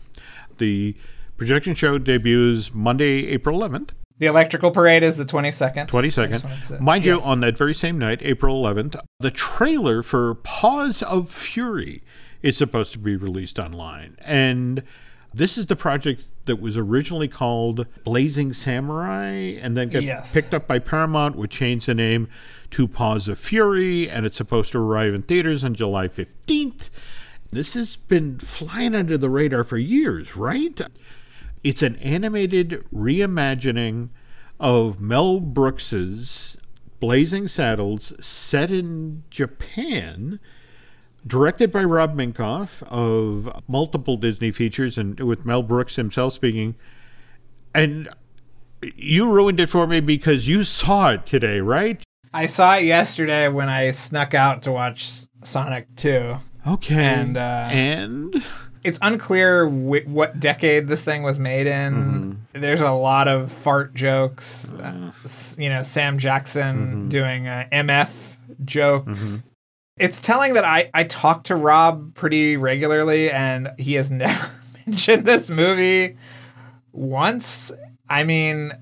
The 0.58 0.96
projection 1.36 1.74
show 1.74 1.98
debuts 1.98 2.74
Monday, 2.74 3.26
April 3.28 3.58
11th, 3.58 3.90
The 4.18 4.26
Electrical 4.26 4.70
Parade 4.72 5.02
is 5.04 5.16
the 5.16 5.24
twenty 5.24 5.52
second. 5.52 5.88
22nd. 5.90 6.80
Mind 6.80 7.04
you, 7.04 7.20
on 7.20 7.40
that 7.40 7.56
very 7.56 7.74
same 7.74 7.98
night, 7.98 8.20
April 8.22 8.60
11th, 8.62 9.00
the 9.20 9.30
trailer 9.30 10.02
for 10.02 10.34
Paws 10.36 11.02
of 11.02 11.30
Fury 11.30 12.02
is 12.42 12.56
supposed 12.56 12.92
to 12.92 12.98
be 12.98 13.14
released 13.16 13.58
online. 13.60 14.16
And 14.24 14.82
this 15.32 15.56
is 15.56 15.66
the 15.66 15.76
project 15.76 16.26
that 16.46 16.60
was 16.60 16.76
originally 16.76 17.28
called 17.28 17.86
Blazing 18.04 18.52
Samurai 18.52 19.56
and 19.60 19.76
then 19.76 19.88
got 19.88 20.02
Yes. 20.02 20.34
picked 20.34 20.52
up 20.54 20.66
by 20.66 20.78
Paramount, 20.80 21.36
which 21.36 21.52
changed 21.52 21.86
the 21.86 21.94
name 21.94 22.28
to 22.72 22.88
Paws 22.88 23.28
of 23.28 23.38
Fury, 23.38 24.08
and 24.10 24.26
it's 24.26 24.36
supposed 24.36 24.72
to 24.72 24.78
arrive 24.78 25.14
in 25.14 25.22
theaters 25.22 25.62
on 25.62 25.74
July 25.74 26.08
15th. 26.08 26.90
This 27.52 27.74
has 27.74 27.96
been 27.96 28.38
flying 28.38 28.94
under 28.94 29.16
the 29.16 29.30
radar 29.30 29.62
for 29.64 29.78
years, 29.78 30.36
right? 30.36 30.80
It's 31.64 31.82
an 31.82 31.96
animated 31.96 32.84
reimagining 32.94 34.10
of 34.60 35.00
Mel 35.00 35.40
Brooks's 35.40 36.56
Blazing 37.00 37.46
Saddles 37.46 38.12
set 38.24 38.70
in 38.70 39.22
Japan, 39.30 40.40
directed 41.26 41.70
by 41.70 41.84
Rob 41.84 42.16
Minkoff 42.16 42.82
of 42.84 43.62
multiple 43.68 44.16
Disney 44.16 44.50
features 44.50 44.98
and 44.98 45.18
with 45.20 45.44
Mel 45.44 45.62
Brooks 45.62 45.96
himself 45.96 46.32
speaking. 46.32 46.74
And 47.74 48.08
you 48.96 49.30
ruined 49.30 49.60
it 49.60 49.68
for 49.68 49.86
me 49.86 50.00
because 50.00 50.48
you 50.48 50.64
saw 50.64 51.10
it 51.10 51.26
today, 51.26 51.60
right? 51.60 52.02
I 52.32 52.46
saw 52.46 52.76
it 52.76 52.84
yesterday 52.84 53.48
when 53.48 53.68
I 53.68 53.90
snuck 53.90 54.34
out 54.34 54.62
to 54.62 54.72
watch 54.72 55.26
Sonic 55.44 55.94
Two. 55.96 56.36
Okay. 56.66 56.94
And, 56.94 57.36
uh, 57.36 57.68
and 57.70 58.44
It's 58.88 58.98
unclear 59.02 59.68
wh- 59.68 60.08
what 60.08 60.40
decade 60.40 60.88
this 60.88 61.02
thing 61.02 61.22
was 61.22 61.38
made 61.38 61.66
in. 61.66 61.92
Mm-hmm. 61.92 62.60
There's 62.60 62.80
a 62.80 62.90
lot 62.90 63.28
of 63.28 63.52
fart 63.52 63.92
jokes. 63.92 64.72
Uh, 64.72 65.12
you 65.58 65.68
know, 65.68 65.82
Sam 65.82 66.16
Jackson 66.16 66.76
mm-hmm. 66.76 67.08
doing 67.08 67.46
a 67.46 67.68
MF 67.70 68.36
joke. 68.64 69.04
Mm-hmm. 69.04 69.36
It's 69.98 70.20
telling 70.20 70.54
that 70.54 70.64
I, 70.64 70.88
I 70.94 71.04
talk 71.04 71.44
to 71.44 71.54
Rob 71.54 72.14
pretty 72.14 72.56
regularly, 72.56 73.30
and 73.30 73.72
he 73.76 73.92
has 73.94 74.10
never 74.10 74.50
mentioned 74.86 75.26
this 75.26 75.50
movie 75.50 76.16
once. 76.90 77.70
I 78.08 78.24
mean, 78.24 78.72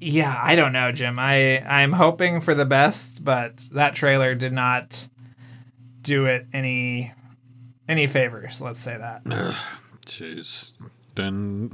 yeah, 0.00 0.36
I 0.42 0.56
don't 0.56 0.72
know, 0.72 0.90
Jim. 0.90 1.20
I 1.20 1.60
I'm 1.60 1.92
hoping 1.92 2.40
for 2.40 2.52
the 2.52 2.66
best, 2.66 3.22
but 3.22 3.58
that 3.74 3.94
trailer 3.94 4.34
did 4.34 4.52
not 4.52 5.08
do 6.02 6.26
it 6.26 6.46
any 6.52 7.12
any 7.88 8.06
favors. 8.06 8.60
Let's 8.60 8.80
say 8.80 8.96
that. 8.96 9.24
Jeez. 10.06 10.72
Then 11.14 11.70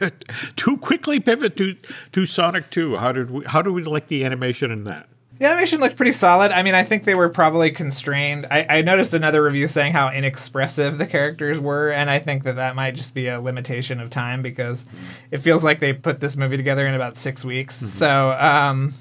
too 0.56 0.78
quickly 0.78 1.20
pivot 1.20 1.56
to 1.58 1.76
to 2.12 2.26
Sonic 2.26 2.70
2. 2.70 2.96
How 2.96 3.12
did 3.12 3.30
we 3.30 3.44
how 3.44 3.62
do 3.62 3.72
we 3.72 3.82
like 3.84 4.08
the 4.08 4.24
animation 4.24 4.70
in 4.70 4.84
that? 4.84 5.06
The 5.40 5.46
animation 5.46 5.80
looked 5.80 5.96
pretty 5.96 6.12
solid. 6.12 6.52
I 6.52 6.62
mean, 6.62 6.74
I 6.74 6.82
think 6.82 7.04
they 7.04 7.14
were 7.14 7.30
probably 7.30 7.70
constrained. 7.70 8.46
I, 8.50 8.66
I 8.68 8.82
noticed 8.82 9.14
another 9.14 9.42
review 9.42 9.68
saying 9.68 9.94
how 9.94 10.10
inexpressive 10.10 10.98
the 10.98 11.06
characters 11.06 11.58
were, 11.58 11.90
and 11.90 12.10
I 12.10 12.18
think 12.18 12.44
that 12.44 12.56
that 12.56 12.76
might 12.76 12.94
just 12.94 13.14
be 13.14 13.26
a 13.26 13.40
limitation 13.40 14.00
of 14.00 14.10
time 14.10 14.42
because 14.42 14.84
it 15.30 15.38
feels 15.38 15.64
like 15.64 15.80
they 15.80 15.94
put 15.94 16.20
this 16.20 16.36
movie 16.36 16.58
together 16.58 16.86
in 16.86 16.92
about 16.92 17.16
six 17.16 17.42
weeks. 17.42 17.74
So, 17.74 18.32
um, 18.32 18.92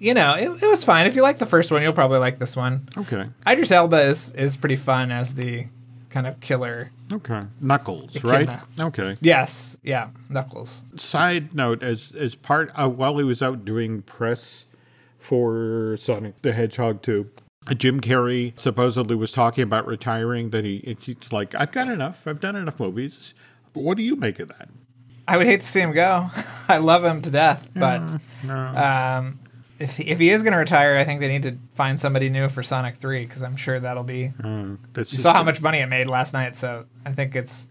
you 0.00 0.14
know, 0.14 0.34
it, 0.34 0.62
it 0.62 0.66
was 0.66 0.82
fine. 0.82 1.06
If 1.06 1.14
you 1.14 1.22
like 1.22 1.38
the 1.38 1.46
first 1.46 1.70
one, 1.70 1.82
you'll 1.82 1.92
probably 1.92 2.18
like 2.18 2.38
this 2.38 2.56
one. 2.56 2.88
Okay. 2.96 3.26
Idris 3.46 3.70
Elba 3.70 4.00
is 4.02 4.32
is 4.32 4.56
pretty 4.56 4.76
fun 4.76 5.12
as 5.12 5.34
the 5.34 5.66
kind 6.08 6.26
of 6.26 6.40
killer. 6.40 6.90
Okay. 7.12 7.42
Knuckles, 7.60 8.24
right? 8.24 8.48
Okay. 8.78 9.16
Yes, 9.20 9.78
yeah, 9.82 10.08
Knuckles. 10.28 10.82
Side 10.96 11.54
note 11.54 11.82
as 11.82 12.12
as 12.12 12.34
part 12.34 12.72
uh, 12.74 12.88
while 12.88 13.18
he 13.18 13.24
was 13.24 13.42
out 13.42 13.64
doing 13.64 14.02
press 14.02 14.66
for 15.18 15.98
Sonic 15.98 16.40
the 16.40 16.52
Hedgehog 16.52 17.02
2, 17.02 17.28
Jim 17.76 18.00
Carrey 18.00 18.58
supposedly 18.58 19.14
was 19.14 19.32
talking 19.32 19.62
about 19.64 19.86
retiring 19.86 20.48
that 20.50 20.64
he 20.64 20.78
it's, 20.78 21.08
it's 21.08 21.30
like 21.30 21.54
I've 21.54 21.72
got 21.72 21.88
enough. 21.88 22.26
I've 22.26 22.40
done 22.40 22.56
enough 22.56 22.80
movies. 22.80 23.34
What 23.74 23.98
do 23.98 24.02
you 24.02 24.16
make 24.16 24.40
of 24.40 24.48
that? 24.48 24.70
I 25.28 25.36
would 25.36 25.46
hate 25.46 25.60
to 25.60 25.66
see 25.66 25.80
him 25.80 25.92
go. 25.92 26.28
I 26.68 26.78
love 26.78 27.04
him 27.04 27.20
to 27.22 27.30
death, 27.30 27.70
but 27.74 28.00
um, 28.48 29.38
if 29.80 29.96
he, 29.96 30.04
if 30.10 30.18
he 30.18 30.30
is 30.30 30.42
going 30.42 30.52
to 30.52 30.58
retire, 30.58 30.96
I 30.96 31.04
think 31.04 31.20
they 31.20 31.28
need 31.28 31.42
to 31.44 31.56
find 31.74 32.00
somebody 32.00 32.28
new 32.28 32.48
for 32.48 32.62
Sonic 32.62 32.96
Three 32.96 33.24
because 33.24 33.42
I'm 33.42 33.56
sure 33.56 33.80
that'll 33.80 34.04
be. 34.04 34.28
Hmm, 34.28 34.76
that's 34.92 35.12
You 35.12 35.18
saw 35.18 35.32
how 35.32 35.42
much 35.42 35.60
money 35.60 35.78
it 35.78 35.86
made 35.86 36.06
last 36.06 36.32
night, 36.32 36.56
so 36.56 36.86
I 37.04 37.12
think 37.12 37.34
it's 37.34 37.66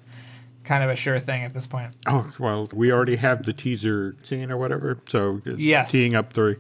kind 0.64 0.84
of 0.84 0.90
a 0.90 0.96
sure 0.96 1.20
thing 1.20 1.44
at 1.44 1.54
this 1.54 1.68
point. 1.68 1.94
Oh 2.08 2.32
well, 2.40 2.68
we 2.74 2.92
already 2.92 3.16
have 3.16 3.44
the 3.44 3.54
teaser 3.54 4.16
scene 4.24 4.52
or 4.52 4.58
whatever, 4.58 4.98
so 5.08 5.42
it's 5.46 5.62
Yes. 5.62 5.92
teeing 5.92 6.16
up 6.16 6.34
three. 6.34 6.58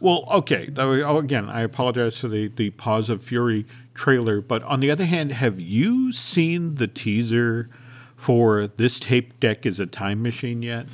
Well, 0.00 0.26
okay. 0.30 0.70
oh, 0.76 1.18
Again, 1.18 1.48
I 1.48 1.62
apologize 1.62 2.18
for 2.20 2.28
the 2.28 2.48
the 2.48 2.70
Paws 2.70 3.08
of 3.08 3.22
Fury 3.22 3.66
trailer, 3.94 4.40
but 4.40 4.62
on 4.64 4.80
the 4.80 4.90
other 4.90 5.04
hand, 5.06 5.32
have 5.32 5.60
you 5.60 6.12
seen 6.12 6.74
the 6.74 6.86
teaser 6.86 7.70
for 8.14 8.66
this 8.66 8.98
tape 9.00 9.38
deck 9.40 9.64
is 9.64 9.80
a 9.80 9.86
time 9.86 10.22
machine 10.22 10.62
yet? 10.62 10.86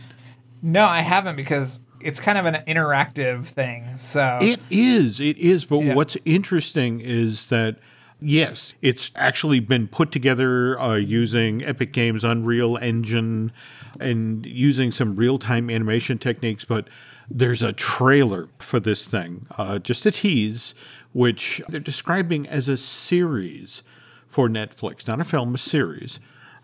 No, 0.63 0.85
I 0.85 1.01
haven't 1.01 1.35
because 1.37 1.81
it's 2.03 2.21
kind 2.21 2.39
of 2.39 2.47
an 2.47 2.63
interactive 2.67 3.47
thing. 3.47 3.97
So 3.97 4.39
It 4.43 4.61
is. 4.71 5.21
It 5.21 5.39
is. 5.39 5.65
But 5.65 5.79
Yeah. 5.79 5.95
what's 5.95 6.17
interesting 6.25 7.01
is 7.01 7.47
that, 7.49 7.77
yes, 8.21 8.75
it's 8.83 9.11
actually 9.15 9.61
been 9.61 9.89
put 9.89 10.13
together 10.13 10.79
uh, 10.81 10.97
using 10.97 11.65
Epic 11.65 11.93
Games' 11.93 12.25
Unreal 12.25 12.77
Engine 12.79 13.53
and 14.01 14.45
using 14.47 14.91
some 14.91 15.17
real 15.17 15.39
time 15.39 15.71
animation 15.71 16.19
techniques. 16.19 16.65
But 16.65 16.89
there's 17.31 17.63
a 17.63 17.73
trailer 17.73 18.49
for 18.59 18.81
this 18.81 19.07
thing, 19.07 19.47
uh, 19.57 19.79
just 19.79 20.05
a 20.07 20.11
tease, 20.11 20.75
which 21.13 21.63
they're 21.69 21.81
describing 21.81 22.47
as 22.49 22.69
a 22.69 22.77
series 22.77 23.83
for 24.29 24.49
Netflix, 24.49 25.07
not 25.07 25.21
a 25.21 25.25
film, 25.25 25.55
a 25.55 25.59
series. 25.59 26.19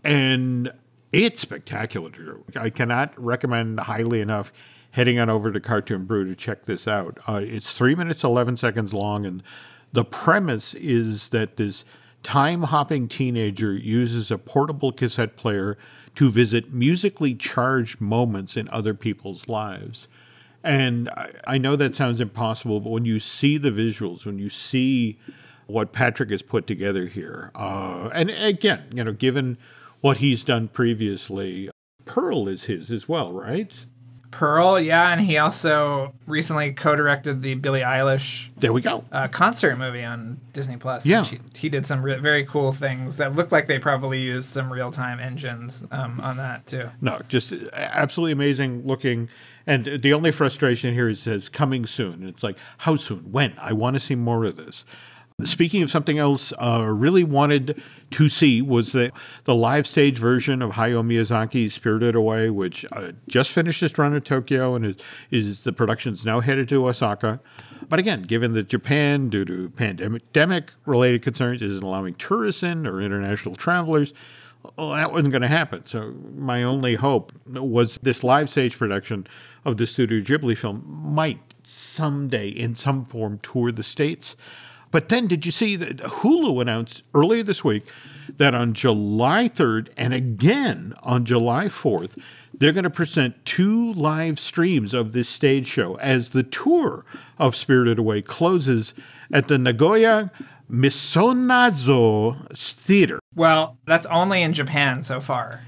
And 0.04 0.71
it's 1.12 1.40
spectacular, 1.40 2.11
Drew. 2.11 2.45
I 2.57 2.71
cannot 2.71 3.12
recommend 3.23 3.80
highly 3.80 4.21
enough 4.21 4.52
heading 4.99 5.21
on 5.21 5.31
over 5.31 5.52
to 5.52 5.61
Cartoon 5.61 6.07
Brew 6.07 6.25
to 6.25 6.35
check 6.35 6.64
this 6.64 6.88
out. 6.88 7.19
Uh, 7.28 7.40
it's 7.45 7.73
three 7.73 7.95
minutes, 7.95 8.25
11 8.25 8.57
seconds 8.57 8.93
long, 8.93 9.25
and 9.25 9.45
the 9.93 10.05
premise 10.05 10.75
is 10.75 11.28
that 11.28 11.57
this 11.57 11.85
time 12.25 12.64
hopping 12.64 13.07
teenager 13.07 13.73
uses 13.75 14.33
a 14.33 14.38
portable 14.38 14.90
cassette 14.90 15.37
player 15.37 15.78
to 16.17 16.28
visit 16.33 16.73
musically 16.73 17.33
charged 17.33 18.00
moments 18.00 18.57
in 18.57 18.69
other 18.71 18.93
people's 18.93 19.47
lives. 19.47 20.09
And 20.64 21.09
I, 21.11 21.31
I 21.47 21.59
know 21.59 21.76
that 21.76 21.95
sounds 21.95 22.21
impossible, 22.21 22.81
but 22.81 22.90
when 22.90 23.05
you 23.05 23.21
see 23.21 23.57
the 23.57 23.71
visuals, 23.71 24.26
when 24.26 24.40
you 24.40 24.50
see 24.50 25.17
what 25.69 25.93
Patrick 25.93 26.31
has 26.31 26.43
put 26.43 26.67
together 26.67 27.07
here, 27.07 27.52
uh, 27.55 28.11
and 28.12 28.31
again, 28.31 28.87
you 28.93 29.05
know, 29.05 29.12
given 29.12 29.59
what 30.00 30.17
he's 30.17 30.43
done 30.43 30.67
previously, 30.67 31.71
Pearl 32.05 32.49
is 32.49 32.64
his 32.64 32.90
as 32.90 33.09
well, 33.09 33.33
right? 33.33 33.87
Pearl, 34.30 34.78
yeah, 34.78 35.11
and 35.12 35.20
he 35.20 35.38
also 35.38 36.12
recently 36.26 36.73
co-directed 36.73 37.42
the 37.42 37.54
Billie 37.54 37.80
Eilish 37.80 38.50
There 38.56 38.73
we 38.73 38.80
go. 38.82 39.04
uh, 39.11 39.28
concert 39.28 39.76
movie 39.78 40.04
on 40.04 40.38
Disney 40.52 40.76
Plus. 40.76 41.06
Yeah. 41.06 41.25
he, 41.25 41.38
he 41.56 41.68
did 41.68 41.87
some 41.87 42.02
re- 42.02 42.18
very 42.20 42.44
cool 42.44 42.73
things 42.73 43.16
that 43.16 43.35
look 43.35 43.50
like 43.50 43.66
they 43.66 43.78
probably 43.78 44.18
used 44.20 44.49
some 44.49 44.73
real-time 44.73 45.18
engines 45.18 45.85
um, 45.90 46.20
on 46.20 46.37
that 46.37 46.66
too. 46.66 46.88
No, 47.00 47.20
just 47.28 47.52
absolutely 47.73 48.32
amazing 48.32 48.87
looking. 48.87 49.28
And 49.66 49.85
the 49.85 50.12
only 50.12 50.30
frustration 50.32 50.94
here 50.94 51.08
is 51.08 51.20
says 51.20 51.49
coming 51.49 51.85
soon. 51.87 52.14
And 52.14 52.28
it's 52.28 52.42
like, 52.42 52.56
how 52.78 52.97
soon? 52.97 53.30
When? 53.32 53.54
I 53.58 53.73
want 53.73 53.94
to 53.94 54.00
see 54.00 54.14
more 54.14 54.44
of 54.44 54.56
this. 54.56 54.85
Speaking 55.45 55.85
of 55.85 55.90
something 55.90 56.18
else, 56.18 56.52
uh, 56.61 56.85
really 56.85 57.23
wanted 57.23 57.80
to 58.11 58.28
see 58.28 58.61
was 58.61 58.90
the 58.90 59.12
the 59.45 59.54
live 59.54 59.87
stage 59.87 60.18
version 60.18 60.61
of 60.62 60.73
Hayao 60.73 61.07
Miyazaki's 61.07 61.75
Spirited 61.75 62.16
Away, 62.16 62.50
which 62.50 62.85
uh, 62.90 63.12
just 63.28 63.52
finished 63.52 63.80
its 63.85 63.97
run 63.97 64.14
in 64.14 64.23
Tokyo 64.23 64.75
and 64.75 64.85
is, 64.85 64.97
is 65.30 65.61
the 65.61 65.73
production's 65.73 66.25
now 66.25 66.40
headed 66.40 66.68
to 66.71 66.88
Osaka. 66.88 67.38
But 67.88 68.00
again, 68.00 68.23
given 68.23 68.52
that 68.54 68.66
Japan, 68.66 69.28
due 69.28 69.45
to 69.45 69.71
pandemic 69.71 70.73
related 70.87 71.23
concerns, 71.23 71.62
isn't 71.62 71.85
allowing 71.85 72.14
tourists 72.14 72.64
in 72.64 72.85
or 72.85 73.00
international 73.00 73.54
travelers, 73.54 74.12
well, 74.76 74.90
that 74.90 75.12
wasn't 75.12 75.30
going 75.30 75.42
to 75.42 75.47
happen. 75.47 75.87
So 75.87 76.14
my 76.35 76.64
only 76.64 76.97
hope 76.97 77.33
was 77.47 77.97
this 78.02 78.25
live 78.25 78.50
stage 78.50 78.76
production 78.76 79.25
of 79.64 79.76
the 79.76 79.87
Studio 79.87 80.21
Ghibli 80.21 80.59
film 80.59 80.83
might 80.85 81.38
someday, 81.62 82.49
in 82.49 82.75
some 82.75 83.04
form, 83.04 83.38
tour 83.45 83.71
the 83.71 83.85
states. 83.85 84.35
But 84.90 85.09
then, 85.09 85.26
did 85.26 85.45
you 85.45 85.52
see 85.52 85.76
that 85.76 85.99
Hulu 85.99 86.61
announced 86.62 87.02
earlier 87.14 87.42
this 87.42 87.62
week 87.62 87.85
that 88.37 88.54
on 88.54 88.73
July 88.75 89.49
3rd 89.49 89.88
and 89.97 90.14
again 90.14 90.95
on 91.02 91.25
July 91.25 91.66
4th, 91.66 92.18
they're 92.54 92.73
going 92.73 92.85
to 92.85 92.90
present 92.90 93.45
two 93.45 93.92
live 93.92 94.38
streams 94.38 94.95
of 94.95 95.12
this 95.12 95.28
stage 95.28 95.66
show 95.66 95.97
as 95.97 96.30
the 96.30 96.42
tour 96.42 97.04
of 97.38 97.54
Spirited 97.54 97.99
Away 97.99 98.23
closes 98.23 98.95
at 99.33 99.49
the 99.49 99.59
Nagoya 99.59 100.30
Misonoza 100.71 102.57
Theater. 102.57 103.21
Well, 103.35 103.78
that's 103.87 104.07
only 104.07 104.42
in 104.42 104.52
Japan 104.54 105.02
so 105.02 105.21
far, 105.21 105.62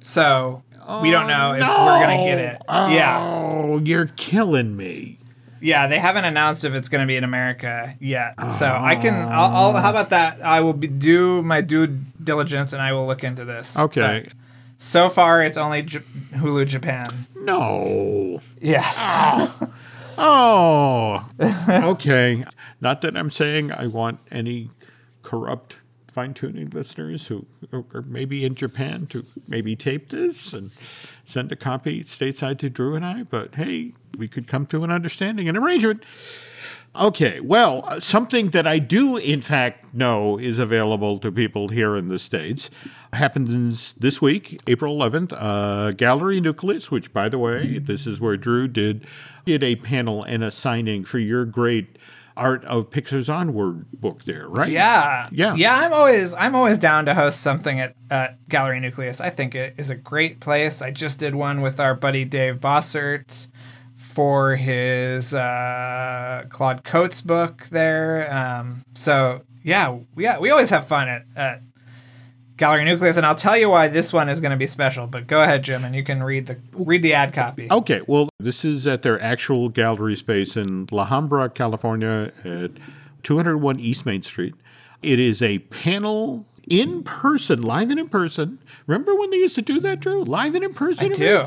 so 0.00 0.62
we 1.02 1.10
don't 1.10 1.26
know 1.26 1.52
if 1.52 1.60
we're 1.60 1.66
gonna 1.66 2.24
get 2.24 2.38
it. 2.38 2.62
Oh, 2.68 2.88
yeah, 2.88 3.18
Oh, 3.20 3.78
you're 3.78 4.06
killing 4.16 4.76
me. 4.76 5.19
Yeah, 5.60 5.86
they 5.86 5.98
haven't 5.98 6.24
announced 6.24 6.64
if 6.64 6.74
it's 6.74 6.88
gonna 6.88 7.06
be 7.06 7.16
in 7.16 7.24
America 7.24 7.94
yet. 8.00 8.52
So 8.52 8.66
I 8.66 8.96
can. 8.96 9.14
I'll, 9.14 9.54
I'll. 9.54 9.72
How 9.74 9.90
about 9.90 10.10
that? 10.10 10.40
I 10.42 10.60
will 10.60 10.72
be, 10.72 10.88
do 10.88 11.42
my 11.42 11.60
due 11.60 11.86
diligence 12.22 12.72
and 12.72 12.80
I 12.82 12.92
will 12.92 13.06
look 13.06 13.24
into 13.24 13.44
this. 13.44 13.78
Okay. 13.78 14.24
But 14.24 14.32
so 14.76 15.08
far, 15.08 15.42
it's 15.42 15.58
only 15.58 15.82
J- 15.82 15.98
Hulu 16.32 16.66
Japan. 16.66 17.26
No. 17.36 18.40
Yes. 18.60 18.96
Ah. 18.98 19.70
Oh. 20.18 21.30
okay. 21.92 22.44
Not 22.80 23.00
that 23.02 23.16
I'm 23.16 23.30
saying 23.30 23.72
I 23.72 23.86
want 23.86 24.20
any 24.30 24.70
corrupt 25.22 25.78
fine 26.10 26.34
tuning 26.34 26.68
listeners 26.70 27.26
who 27.28 27.46
are 27.72 28.02
maybe 28.02 28.44
in 28.44 28.54
Japan 28.54 29.06
to 29.06 29.24
maybe 29.48 29.76
tape 29.76 30.08
this 30.08 30.52
and 30.52 30.70
send 31.30 31.52
a 31.52 31.56
copy 31.56 32.02
stateside 32.04 32.58
to 32.58 32.70
Drew 32.70 32.94
and 32.94 33.04
I, 33.04 33.22
but 33.22 33.54
hey, 33.54 33.92
we 34.18 34.28
could 34.28 34.46
come 34.46 34.66
to 34.66 34.84
an 34.84 34.90
understanding 34.90 35.48
and 35.48 35.56
arrangement. 35.56 36.04
Okay, 36.96 37.38
well, 37.38 37.84
uh, 37.86 38.00
something 38.00 38.48
that 38.48 38.66
I 38.66 38.80
do, 38.80 39.16
in 39.16 39.42
fact, 39.42 39.94
know 39.94 40.38
is 40.38 40.58
available 40.58 41.20
to 41.20 41.30
people 41.30 41.68
here 41.68 41.94
in 41.94 42.08
the 42.08 42.18
States 42.18 42.68
happens 43.12 43.92
this 43.92 44.20
week, 44.20 44.60
April 44.66 44.98
11th. 44.98 45.32
Uh, 45.36 45.92
Gallery 45.92 46.40
Nucleus, 46.40 46.90
which, 46.90 47.12
by 47.12 47.28
the 47.28 47.38
way, 47.38 47.78
this 47.78 48.08
is 48.08 48.20
where 48.20 48.36
Drew 48.36 48.66
did, 48.66 49.06
did 49.44 49.62
a 49.62 49.76
panel 49.76 50.24
and 50.24 50.42
a 50.42 50.50
signing 50.50 51.04
for 51.04 51.20
your 51.20 51.44
great 51.44 51.96
Art 52.36 52.64
of 52.64 52.90
Pixar's 52.90 53.28
Onward 53.28 53.86
book 53.92 54.24
there, 54.24 54.48
right? 54.48 54.70
Yeah. 54.70 55.26
Yeah. 55.30 55.54
Yeah, 55.54 55.76
I'm 55.76 55.92
always 55.92 56.34
I'm 56.34 56.54
always 56.54 56.78
down 56.78 57.06
to 57.06 57.14
host 57.14 57.40
something 57.40 57.80
at, 57.80 57.94
at 58.10 58.48
Gallery 58.48 58.80
Nucleus. 58.80 59.20
I 59.20 59.30
think 59.30 59.54
it 59.54 59.74
is 59.76 59.90
a 59.90 59.94
great 59.96 60.40
place. 60.40 60.82
I 60.82 60.90
just 60.90 61.18
did 61.18 61.34
one 61.34 61.60
with 61.60 61.80
our 61.80 61.94
buddy 61.94 62.24
Dave 62.24 62.56
Bossert 62.56 63.48
for 63.96 64.56
his 64.56 65.32
uh, 65.34 66.44
Claude 66.48 66.84
Coats 66.84 67.20
book 67.20 67.66
there. 67.70 68.32
Um, 68.32 68.82
so 68.94 69.42
yeah, 69.62 69.98
yeah, 70.16 70.38
we 70.38 70.50
always 70.50 70.70
have 70.70 70.86
fun 70.86 71.08
at, 71.08 71.24
at 71.36 71.62
Gallery 72.60 72.84
Nucleus, 72.84 73.16
and 73.16 73.24
I'll 73.24 73.34
tell 73.34 73.56
you 73.56 73.70
why 73.70 73.88
this 73.88 74.12
one 74.12 74.28
is 74.28 74.38
going 74.38 74.50
to 74.50 74.56
be 74.58 74.66
special. 74.66 75.06
But 75.06 75.26
go 75.26 75.40
ahead, 75.40 75.62
Jim, 75.64 75.82
and 75.82 75.96
you 75.96 76.04
can 76.04 76.22
read 76.22 76.44
the 76.44 76.58
read 76.74 77.02
the 77.02 77.14
ad 77.14 77.32
copy. 77.32 77.66
Okay, 77.70 78.02
well, 78.06 78.28
this 78.38 78.66
is 78.66 78.86
at 78.86 79.00
their 79.00 79.18
actual 79.18 79.70
gallery 79.70 80.14
space 80.14 80.58
in 80.58 80.86
La 80.90 81.06
Habra, 81.06 81.54
California, 81.54 82.32
at 82.44 82.72
201 83.22 83.80
East 83.80 84.04
Main 84.04 84.20
Street. 84.20 84.54
It 85.00 85.18
is 85.18 85.40
a 85.40 85.60
panel 85.60 86.44
in 86.68 87.02
person, 87.02 87.62
live 87.62 87.88
and 87.88 87.98
in 87.98 88.10
person. 88.10 88.58
Remember 88.86 89.14
when 89.14 89.30
they 89.30 89.38
used 89.38 89.54
to 89.54 89.62
do 89.62 89.80
that, 89.80 90.00
Drew? 90.00 90.22
Live 90.22 90.54
and 90.54 90.62
in 90.62 90.74
person. 90.74 91.06
I 91.06 91.14
do. 91.14 91.44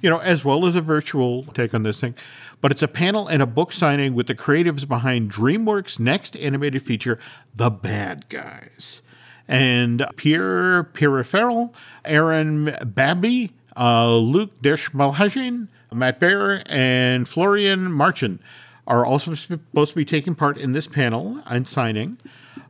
You 0.00 0.08
know, 0.08 0.18
as 0.20 0.46
well 0.46 0.64
as 0.64 0.74
a 0.76 0.80
virtual 0.80 1.42
take 1.52 1.74
on 1.74 1.82
this 1.82 2.00
thing. 2.00 2.14
But 2.62 2.72
it's 2.72 2.82
a 2.82 2.88
panel 2.88 3.28
and 3.28 3.42
a 3.42 3.46
book 3.46 3.70
signing 3.70 4.14
with 4.14 4.28
the 4.28 4.34
creatives 4.34 4.88
behind 4.88 5.30
DreamWorks' 5.30 6.00
next 6.00 6.38
animated 6.38 6.82
feature, 6.82 7.18
The 7.54 7.68
Bad 7.68 8.30
Guys. 8.30 9.02
And 9.46 10.06
Pierre 10.16 10.84
Perifel, 10.84 11.72
Aaron 12.04 12.66
Blabey, 12.66 13.50
uh, 13.76 14.16
Luke 14.16 14.60
Deshmalhajin, 14.62 15.68
Matt 15.92 16.18
Baer, 16.18 16.62
and 16.66 17.28
Florian 17.28 17.92
Marchin 17.92 18.40
are 18.86 19.06
also 19.06 19.34
supposed 19.34 19.90
to 19.90 19.96
be 19.96 20.04
taking 20.04 20.34
part 20.34 20.58
in 20.58 20.72
this 20.72 20.86
panel 20.86 21.40
and 21.46 21.66
signing. 21.66 22.18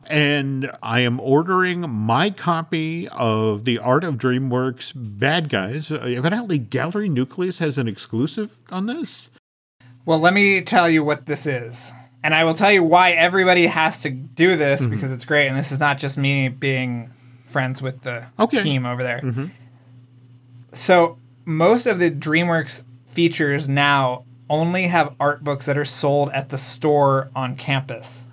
And 0.06 0.70
I 0.82 1.00
am 1.00 1.18
ordering 1.20 1.88
my 1.88 2.30
copy 2.30 3.08
of 3.08 3.64
The 3.64 3.78
Art 3.78 4.04
of 4.04 4.16
DreamWorks 4.16 4.92
Bad 4.94 5.48
Guys. 5.48 5.90
Evidently, 5.90 6.58
Gallery 6.58 7.08
Nucleus 7.08 7.58
has 7.58 7.78
an 7.78 7.88
exclusive 7.88 8.54
on 8.70 8.87
this. 8.87 9.30
Well, 10.04 10.18
let 10.18 10.34
me 10.34 10.60
tell 10.60 10.90
you 10.90 11.02
what 11.02 11.24
this 11.24 11.46
is. 11.46 11.94
And 12.24 12.34
I 12.34 12.42
will 12.44 12.54
tell 12.54 12.72
you 12.72 12.82
why 12.82 13.10
everybody 13.12 13.66
has 13.66 14.02
to 14.02 14.10
do 14.10 14.56
this 14.56 14.80
Mm-hmm. 14.80 14.90
because 14.94 15.12
it's 15.12 15.24
great. 15.26 15.46
And 15.46 15.56
this 15.56 15.70
is 15.70 15.78
not 15.78 15.98
just 15.98 16.16
me 16.18 16.48
being 16.48 17.10
friends 17.44 17.80
with 17.82 18.00
the 18.02 18.24
Okay. 18.40 18.62
team 18.62 18.84
over 18.87 19.02
there. 19.04 19.22
So, 20.72 21.18
most 21.44 21.87
of 21.87 21.98
the 21.98 22.10
DreamWorks 22.10 22.84
features 23.06 23.68
now 23.68 24.24
only 24.50 24.84
have 24.84 25.14
art 25.20 25.44
books 25.44 25.66
that 25.66 25.78
are 25.78 25.84
sold 25.84 26.30
at 26.30 26.48
the 26.48 26.58
store 26.58 27.30
on 27.34 27.56
campus, 27.56 28.26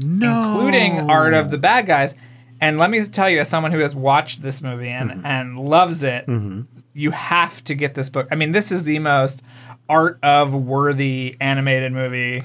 No. 0.00 0.44
including 0.54 1.10
Art 1.10 1.34
of 1.34 1.50
the 1.50 1.58
Bad 1.58 1.86
Guys. 1.86 2.14
And 2.60 2.78
let 2.78 2.90
me 2.90 3.02
tell 3.06 3.28
you, 3.30 3.40
as 3.40 3.48
someone 3.48 3.72
who 3.72 3.78
has 3.78 3.94
watched 3.94 4.42
this 4.42 4.60
movie 4.62 4.88
and, 4.90 5.10
Mm-hmm. 5.10 5.26
and 5.26 5.58
loves 5.58 6.04
it, 6.04 6.26
you 6.92 7.10
have 7.12 7.64
to 7.64 7.74
get 7.74 7.94
this 7.94 8.08
book. 8.10 8.28
I 8.30 8.34
mean, 8.36 8.52
this 8.52 8.70
is 8.70 8.84
the 8.84 8.98
most 8.98 9.42
art 9.88 10.18
of 10.22 10.54
worthy 10.54 11.36
animated 11.40 11.92
movie 11.92 12.44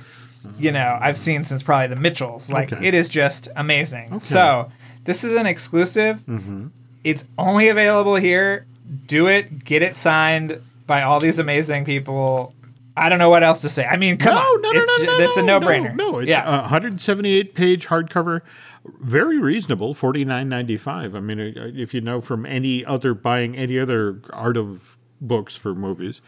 you 0.58 0.72
know 0.72 0.98
I've 1.02 1.18
seen 1.18 1.46
since 1.46 1.64
probably 1.64 1.88
the 1.88 1.96
Mitchells. 1.96 2.50
Like 2.52 2.72
Okay. 2.74 2.88
it 2.88 2.94
is 2.94 3.10
just 3.10 3.48
amazing. 3.56 4.20
So 4.20 4.72
this 5.06 5.24
is 5.24 5.40
an 5.40 5.46
exclusive. 5.46 6.26
Mm-hmm. 6.26 6.68
It's 7.04 7.26
only 7.38 7.70
available 7.70 8.16
here. 8.16 8.66
Do 9.08 9.28
it. 9.28 9.64
Get 9.64 9.82
it 9.84 9.96
signed 9.96 10.60
by 10.88 11.04
all 11.04 11.20
these 11.20 11.40
amazing 11.40 11.86
people. 11.86 12.54
I 12.98 13.10
don't 13.10 13.20
know 13.20 13.30
what 13.30 13.44
else 13.44 13.62
to 13.62 13.70
say. 13.70 13.86
I 13.86 13.98
mean, 13.98 14.18
come 14.18 14.34
No, 14.36 14.40
on. 14.40 14.62
no, 14.62 14.72
no, 14.72 14.80
it's 14.80 15.00
no, 15.00 15.06
no, 15.18 15.24
It's 15.26 15.38
a 15.38 15.42
no, 15.44 15.60
no-brainer. 15.60 15.96
No, 15.96 16.12
no 16.12 16.20
it's 16.20 16.30
yeah. 16.30 16.48
a 16.48 16.62
178 16.62 17.54
page 17.54 17.88
hardcover, 17.88 18.42
very 19.02 19.38
reasonable, 19.38 19.94
49.95. 19.94 21.14
I 21.16 21.20
mean, 21.20 21.40
uh, 21.40 21.72
if 21.76 21.94
you 21.94 22.02
know 22.02 22.22
from 22.22 22.46
any 22.46 22.86
other 22.86 23.14
buying 23.14 23.56
any 23.58 23.78
other 23.78 24.22
art 24.32 24.56
of 24.58 24.98
books 25.20 25.56
for 25.58 25.76
movies, 25.76 26.22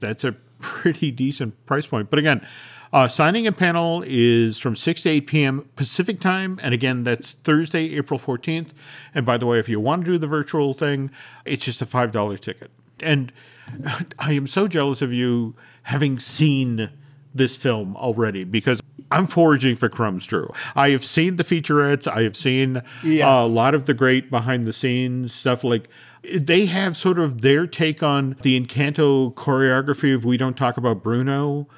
that's 0.00 0.24
a 0.24 0.34
pretty 0.60 1.10
decent 1.10 1.64
price 1.66 1.86
point. 1.86 2.10
But 2.10 2.18
again, 2.18 2.46
uh, 2.92 3.08
signing 3.08 3.46
a 3.46 3.52
panel 3.52 4.04
is 4.06 4.58
from 4.58 4.76
6 4.76 5.02
to 5.02 5.10
8 5.10 5.26
p.m. 5.26 5.68
Pacific 5.76 6.20
time. 6.20 6.60
And 6.62 6.72
again, 6.72 7.02
that's 7.04 7.32
Thursday, 7.32 7.96
April 7.96 8.20
14th. 8.20 8.70
And 9.14 9.26
by 9.26 9.36
the 9.36 9.46
way, 9.46 9.58
if 9.58 9.68
you 9.68 9.80
want 9.80 10.04
to 10.04 10.12
do 10.12 10.18
the 10.18 10.28
virtual 10.28 10.74
thing, 10.74 11.10
it's 11.44 11.64
just 11.64 11.82
a 11.82 11.86
$5 11.86 12.40
ticket. 12.40 12.70
And 13.00 13.32
I 14.18 14.32
am 14.34 14.46
so 14.46 14.68
jealous 14.68 15.02
of 15.02 15.12
you 15.12 15.54
having 15.82 16.18
seen 16.20 16.90
this 17.34 17.56
film 17.56 17.96
already 17.96 18.44
because 18.44 18.80
I'm 19.10 19.26
foraging 19.26 19.74
for 19.74 19.88
crumbs, 19.88 20.24
Drew. 20.26 20.48
I 20.76 20.90
have 20.90 21.04
seen 21.04 21.34
the 21.36 21.42
featurettes. 21.44 22.06
I 22.10 22.22
have 22.22 22.36
seen 22.36 22.80
Yes. 23.02 23.26
a 23.28 23.44
lot 23.46 23.74
of 23.74 23.86
the 23.86 23.94
great 23.94 24.30
behind 24.30 24.66
the 24.66 24.72
scenes 24.72 25.34
stuff. 25.34 25.64
Like 25.64 25.88
they 26.32 26.66
have 26.66 26.96
sort 26.96 27.18
of 27.18 27.40
their 27.40 27.66
take 27.66 28.02
on 28.02 28.36
the 28.42 28.60
Encanto 28.60 29.34
choreography 29.34 30.14
of 30.14 30.24
We 30.24 30.36
Don't 30.36 30.56
Talk 30.56 30.76
About 30.76 31.02
Bruno. 31.02 31.68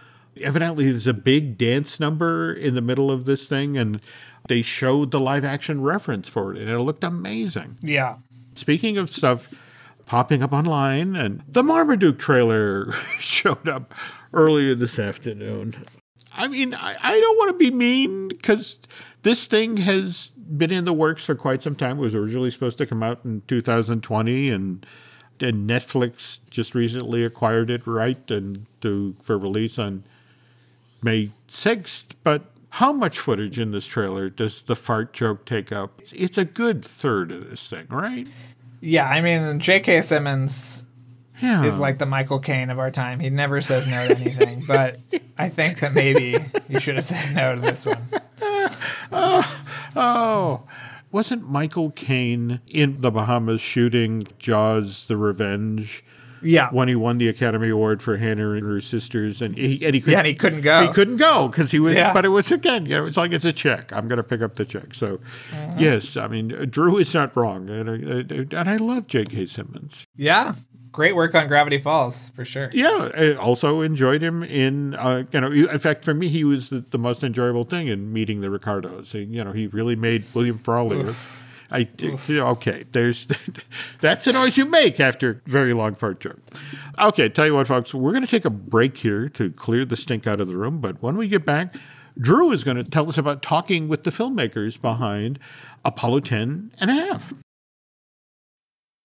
Evidently, 0.41 0.91
there's 0.91 1.07
a 1.07 1.15
big 1.15 1.57
dance 1.57 1.99
number 1.99 2.53
in 2.53 2.75
the 2.75 2.83
middle 2.83 3.11
of 3.11 3.25
this 3.25 3.47
thing, 3.47 3.77
and 3.77 4.01
they 4.49 4.63
showed 4.63 5.11
the 5.11 5.21
live 5.21 5.45
action 5.45 5.81
reference 5.83 6.29
for 6.29 6.55
it, 6.55 6.61
and 6.61 6.71
it 6.71 6.79
looked 6.79 7.05
amazing. 7.05 7.79
yeah. 7.81 8.17
Speaking 8.55 8.97
of 8.97 9.11
stuff 9.11 9.55
popping 10.07 10.43
up 10.43 10.53
online, 10.53 11.15
and 11.15 11.43
the 11.47 11.63
Marmaduke 11.63 12.19
trailer 12.19 12.91
showed 13.19 13.69
up 13.69 13.93
earlier 14.33 14.75
this 14.75 14.99
afternoon. 14.99 15.77
I 16.33 16.49
mean, 16.49 16.75
I, 16.75 16.97
I 17.03 17.21
don't 17.21 17.37
want 17.37 17.51
to 17.51 17.59
be 17.59 17.71
mean 17.71 18.29
because 18.29 18.79
this 19.25 19.47
thing 19.47 19.77
has 19.79 20.33
been 20.57 20.71
in 20.73 20.85
the 20.85 20.93
works 20.93 21.25
for 21.27 21.35
quite 21.35 21.63
some 21.63 21.75
time. 21.75 21.99
It 21.99 22.03
was 22.03 22.15
originally 22.15 22.51
supposed 22.51 22.79
to 22.79 22.87
come 22.87 23.03
out 23.03 23.21
in 23.25 23.43
2020, 23.49 24.51
and 24.51 24.87
and 25.41 25.69
Netflix 25.69 26.41
just 26.51 26.75
recently 26.75 27.23
acquired 27.25 27.69
it 27.71 27.87
right 27.87 28.31
and 28.31 28.65
to 28.81 29.15
for 29.23 29.37
release 29.37 29.79
on 29.79 30.03
May 31.03 31.31
6th. 31.49 32.15
But 32.25 32.43
how 32.71 32.93
much 32.93 33.19
footage 33.19 33.59
in 33.59 33.71
this 33.71 33.87
trailer 33.87 34.31
does 34.31 34.63
the 34.63 34.77
fart 34.77 35.13
joke 35.13 35.45
take 35.45 35.73
up? 35.73 36.01
It's, 36.01 36.13
it's 36.13 36.39
a 36.39 36.45
good 36.45 36.85
third 36.85 37.31
of 37.33 37.51
this 37.51 37.67
thing, 37.69 37.87
right? 37.91 38.27
Yeah, 38.81 39.09
I 39.09 39.21
mean, 39.21 39.59
J.K. 39.61 40.03
Simmons 40.03 40.85
Yeah. 41.41 41.65
is 41.65 41.79
like 41.79 41.99
the 41.99 42.07
Michael 42.07 42.39
Caine 42.39 42.71
of 42.71 42.79
our 42.79 42.91
time. 42.91 43.21
He 43.21 43.31
never 43.31 43.61
says 43.61 43.87
no 43.87 44.09
to 44.09 44.17
anything, 44.17 44.65
but 44.67 44.99
I 45.39 45.49
think 45.49 45.81
that 45.81 45.93
maybe 45.95 46.37
you 46.69 46.81
should 46.81 46.95
have 46.97 47.05
said 47.05 47.35
no 47.35 47.55
to 47.57 47.61
this 47.61 47.85
one. 47.85 48.03
Oh, 49.13 49.65
Oh, 49.97 50.63
wasn't 51.13 51.49
Michael 51.49 51.91
Caine 51.93 52.61
in 52.67 53.01
the 53.01 53.11
Bahamas 53.11 53.61
shooting 53.61 54.27
Jaws: 54.39 55.07
The 55.07 55.17
Revenge 55.17 56.05
Yeah. 56.43 56.69
when 56.71 56.89
he 56.89 56.95
won 56.95 57.19
the 57.19 57.29
Academy 57.29 57.71
Award 57.71 58.03
for 58.03 58.17
Hannah 58.19 58.51
and 58.53 58.63
her 58.63 58.81
sisters, 58.81 59.41
and 59.41 59.57
he 59.57 59.85
and 59.85 59.95
he, 59.95 60.01
could, 60.01 60.13
Yeah, 60.13 60.19
and 60.19 60.27
he 60.27 60.35
couldn't 60.35 60.61
go. 60.61 60.87
He 60.87 60.93
couldn't 60.93 61.17
go 61.17 61.49
because 61.49 61.71
he 61.71 61.79
was. 61.79 61.97
Yeah. 61.97 62.13
But 62.13 62.25
it 62.25 62.29
was 62.29 62.51
again, 62.53 62.85
you 62.87 62.97
know, 62.97 63.07
it's 63.07 63.17
like 63.17 63.33
it's 63.33 63.45
a 63.47 63.53
check. 63.53 63.93
I'm 63.93 64.07
going 64.09 64.19
to 64.19 64.23
pick 64.25 64.43
up 64.43 64.57
the 64.57 64.65
check. 64.65 64.95
So, 64.95 65.19
Uh-huh. 65.53 65.75
yes, 65.79 66.17
I 66.17 66.29
mean, 66.29 66.49
Drew 66.71 66.99
is 66.99 67.15
not 67.15 67.35
wrong, 67.37 67.71
and, 67.71 67.89
and 67.89 68.55
I 68.69 68.77
love 68.77 69.07
J.K. 69.07 69.47
Simmons. 69.47 70.07
Yeah. 70.17 70.55
Great 70.97 71.15
work 71.15 71.35
on 71.35 71.47
Gravity 71.47 71.77
Falls, 71.77 72.31
for 72.31 72.47
sure. 72.47 72.71
Yeah, 72.73 73.11
I 73.15 73.35
also 73.35 73.83
enjoyed 73.83 74.23
him 74.23 74.43
in, 74.43 74.95
uh, 74.95 75.25
you 75.31 75.41
know, 75.43 75.53
in 75.53 75.79
fact, 75.79 76.07
for 76.07 76.15
me, 76.15 76.29
he 76.29 76.43
was 76.43 76.71
the, 76.71 76.81
the 76.81 76.97
most 76.97 77.23
enjoyable 77.23 77.65
thing 77.65 77.89
in 77.89 78.15
Being 78.15 78.41
the 78.41 78.49
Ricardos. 78.49 79.13
He, 79.13 79.25
you 79.25 79.45
know, 79.45 79.53
he 79.53 79.67
really 79.67 79.95
made 79.95 80.25
William 80.33 80.59
Frawley. 80.59 81.15
I 81.71 81.87
okay. 82.31 82.85
There's 82.93 83.27
that's 84.01 84.25
the 84.25 84.33
noise 84.33 84.57
you 84.57 84.65
make 84.65 84.99
after 84.99 85.43
very 85.45 85.75
long 85.75 85.95
fart 85.95 86.19
joke. 86.21 86.41
Okay, 86.99 87.29
tell 87.29 87.45
you 87.45 87.55
what, 87.55 87.67
folks, 87.67 87.93
we're 87.93 88.13
going 88.13 88.25
to 88.25 88.31
take 88.31 88.47
a 88.47 88.51
break 88.51 88.97
here 88.97 89.29
to 89.31 89.51
clear 89.51 89.85
the 89.85 89.97
stink 89.97 90.27
out 90.27 90.41
of 90.41 90.47
the 90.47 90.57
room. 90.57 90.81
But 90.81 91.03
when 91.03 91.19
we 91.19 91.29
get 91.29 91.45
back, 91.45 91.77
Drew 92.19 92.53
is 92.53 92.65
going 92.65 92.79
to 92.79 92.85
tell 92.85 93.07
us 93.11 93.19
about 93.19 93.43
talking 93.43 93.87
with 93.89 94.05
the 94.05 94.11
filmmakers 94.11 94.81
behind 94.81 95.39
Apollo 95.85 96.21
10 96.21 96.73
and 96.81 96.91
a 96.91 96.95
half. 96.95 97.35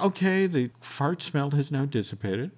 Okay, 0.00 0.46
the 0.46 0.70
fart 0.80 1.22
smell 1.22 1.50
has 1.52 1.70
now 1.70 1.84
dissipated. 1.84 2.50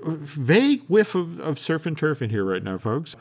Vague 0.00 0.82
whiff 0.88 1.14
of, 1.14 1.40
of 1.40 1.58
surf 1.58 1.86
and 1.86 1.96
turf 1.96 2.20
in 2.22 2.30
here 2.30 2.44
right 2.44 2.62
now, 2.62 2.78
folks. 2.78 3.16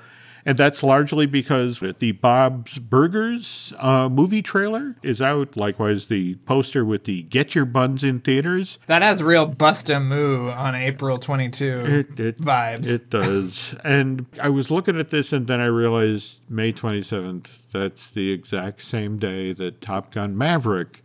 And 0.45 0.57
that's 0.57 0.83
largely 0.83 1.25
because 1.25 1.79
the 1.99 2.11
Bob's 2.11 2.77
Burgers 2.77 3.71
uh, 3.79 4.09
movie 4.09 4.41
trailer 4.41 4.97
is 5.01 5.21
out. 5.21 5.55
Likewise, 5.55 6.07
the 6.07 6.35
poster 6.45 6.83
with 6.83 7.05
the 7.05 7.23
Get 7.23 7.55
Your 7.55 7.63
Buns 7.63 8.03
in 8.03 8.19
Theaters. 8.19 8.77
That 8.87 9.01
has 9.01 9.23
real 9.23 9.45
bust 9.45 9.89
a 9.89 10.01
moo 10.01 10.49
on 10.49 10.75
April 10.75 11.17
22 11.17 11.65
It, 11.85 12.19
it, 12.19 12.37
vibes. 12.41 12.91
It 12.91 13.09
does. 13.09 13.73
and 13.85 14.25
I 14.41 14.49
was 14.49 14.69
looking 14.69 14.99
at 14.99 15.11
this 15.11 15.31
and 15.31 15.47
then 15.47 15.61
I 15.61 15.67
realized 15.67 16.41
May 16.49 16.73
27th, 16.73 17.71
that's 17.71 18.09
the 18.09 18.33
exact 18.33 18.81
same 18.81 19.17
day 19.17 19.53
that 19.53 19.79
Top 19.79 20.11
Gun 20.11 20.37
Maverick 20.37 21.03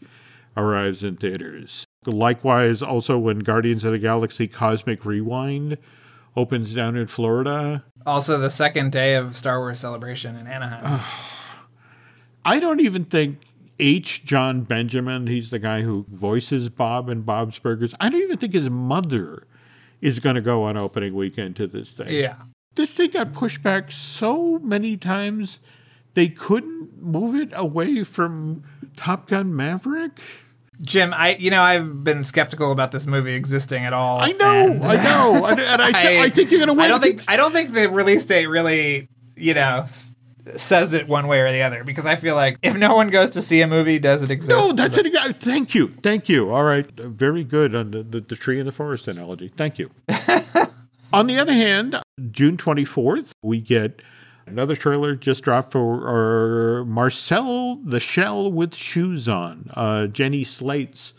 arrives 0.57 1.05
in 1.05 1.17
theaters. 1.17 1.87
Likewise, 2.09 2.83
also 2.83 3.19
when 3.19 3.41
Guardians 3.41 3.85
of 3.85 3.93
the 3.93 3.99
Galaxy 3.99 4.49
Cosmic 4.49 5.05
Rewind 5.05 5.79
opens 6.37 6.75
down 6.75 6.97
in 6.97 7.07
Florida. 7.07 7.85
also, 8.07 8.39
the 8.39 8.51
second 8.51 8.93
day 8.93 9.15
of 9.15 9.37
Star 9.37 9.59
Wars 9.59 9.79
Celebration 9.79 10.37
in 10.37 10.47
Anaheim. 10.47 11.01
I 12.45 12.61
don't 12.61 12.81
even 12.81 13.05
think 13.05 13.41
H. 13.79 14.25
John 14.25 14.63
Benjamin, 14.63 15.27
he's 15.27 15.51
the 15.51 15.59
guy 15.59 15.83
who 15.83 16.07
voices 16.09 16.69
Bob 16.69 17.09
in 17.09 17.23
Bob's 17.23 17.59
Burgers, 17.59 17.95
I 18.01 18.09
don't 18.09 18.23
even 18.23 18.39
think 18.39 18.55
his 18.55 18.71
mother 18.71 19.47
is 20.01 20.21
going 20.21 20.37
to 20.37 20.41
go 20.41 20.65
on 20.65 20.77
opening 20.77 21.15
weekend 21.15 21.57
to 21.57 21.67
this 21.67 21.93
thing. 21.93 22.09
yeah. 22.09 22.37
this 22.77 22.95
thing 22.95 23.11
got 23.11 23.33
pushed 23.33 23.63
back 23.63 23.91
so 23.91 24.59
many 24.61 24.97
times 24.97 25.59
they 26.15 26.29
couldn't 26.29 27.03
move 27.03 27.35
it 27.35 27.51
away 27.53 28.03
from 28.05 28.65
Top 28.97 29.29
Gun 29.29 29.55
Maverick. 29.55 30.21
Jim, 30.81 31.13
I 31.15 31.37
you 31.37 31.51
know 31.51 31.63
I've 31.63 32.05
been 32.05 32.25
skeptical 32.25 32.71
about 32.71 32.93
this 32.93 33.07
movie 33.07 33.35
existing 33.35 33.85
at 33.85 33.93
all. 33.93 34.21
I 34.21 34.33
know, 34.33 34.81
I 34.83 34.97
know, 35.03 35.47
and, 35.47 35.61
and 35.61 35.83
I, 35.97 36.25
I, 36.25 36.31
think 36.31 36.51
you're 36.51 36.61
gonna 36.61 36.75
win. 36.75 36.85
I 36.85 36.89
don't 36.89 37.03
think 37.03 37.23
I 37.29 37.37
don't 37.37 37.53
think 37.53 37.73
the 37.73 37.91
release 37.91 38.25
date 38.25 38.47
really, 38.47 39.09
you 39.37 39.55
know, 39.55 39.81
s- 39.83 40.15
says 40.57 40.95
it 40.95 41.09
one 41.09 41.27
way 41.27 41.41
or 41.41 41.51
the 41.51 41.63
other 41.63 41.83
because 41.83 42.07
I 42.07 42.15
feel 42.17 42.37
like 42.37 42.59
if 42.63 42.77
no 42.77 42.95
one 42.95 43.11
goes 43.11 43.31
to 43.31 43.43
see 43.43 43.61
a 43.61 43.67
movie, 43.67 43.99
does 43.99 44.23
it 44.23 44.31
exist? 44.31 44.57
No, 44.57 44.73
that's 44.73 44.97
it. 44.97 45.13
Thank 45.41 45.75
you, 45.75 45.89
thank 46.01 46.29
you. 46.29 46.51
All 46.51 46.65
right, 46.65 46.89
very 46.93 47.43
good 47.43 47.75
on 47.75 47.91
the, 47.91 48.03
the, 48.05 48.21
the 48.21 48.37
tree 48.37 48.59
and 48.61 48.69
the 48.69 48.73
forest 48.73 49.09
analogy. 49.09 49.49
Thank 49.49 49.79
you. 49.79 49.91
on 51.13 51.27
the 51.27 51.39
other 51.39 51.53
hand, 51.53 52.01
June 52.31 52.57
24th, 52.57 53.33
we 53.43 53.61
get 53.61 54.01
another 54.51 54.77
trailer 54.77 55.15
just 55.17 55.45
dropped 55.45 55.73
for 55.73 56.81
uh, 56.81 56.85
Marcel 56.85 57.77
the 57.85 58.01
Shell 58.01 58.53
with 58.53 58.75
Shoes 58.75 59.29
On, 59.29 59.71
uh, 59.75 60.07
Jenny 60.09 60.45
Slate's 60.45 61.15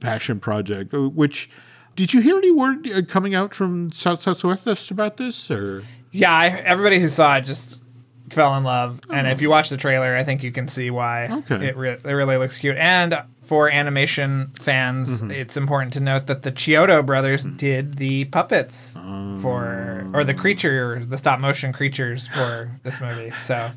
passion 0.00 0.40
project. 0.40 0.92
uh, 0.94 1.08
Which 1.08 1.50
did 1.96 2.14
you 2.14 2.20
hear 2.20 2.38
any 2.38 2.50
word 2.50 2.88
uh, 2.90 3.02
coming 3.02 3.34
out 3.34 3.54
from 3.54 3.90
South 3.92 4.20
Southwest 4.22 4.90
about 4.90 5.16
this? 5.16 5.50
Or 5.50 5.82
Yeah, 6.12 6.32
I, 6.32 6.48
everybody 6.48 6.98
who 7.00 7.08
saw 7.08 7.36
it 7.36 7.42
just 7.44 7.82
fell 8.30 8.54
in 8.56 8.62
love, 8.64 9.00
and 9.10 9.26
if 9.26 9.40
you 9.40 9.48
watch 9.50 9.70
the 9.70 9.76
trailer, 9.76 10.14
I 10.16 10.22
think 10.22 10.42
you 10.42 10.52
can 10.52 10.68
see 10.68 10.90
why 10.90 11.28
Okay. 11.30 11.68
it, 11.68 11.76
re- 11.76 11.92
it 11.92 12.04
really 12.04 12.36
looks 12.36 12.58
cute. 12.58 12.76
And 12.76 13.14
for 13.48 13.70
animation 13.70 14.52
fans, 14.60 15.22
Mm-hmm. 15.22 15.30
it's 15.32 15.56
important 15.56 15.94
to 15.94 16.00
note 16.00 16.26
that 16.26 16.42
the 16.42 16.52
Chiodo 16.52 17.04
brothers 17.04 17.44
did 17.44 17.96
the 17.96 18.26
puppets 18.26 18.92
for, 19.40 20.06
or 20.12 20.22
the 20.24 20.34
creature, 20.34 21.02
the 21.04 21.16
stop 21.16 21.40
motion 21.40 21.72
creatures 21.72 22.26
for 22.28 22.70
this 22.82 23.00
movie. 23.00 23.30
So 23.30 23.70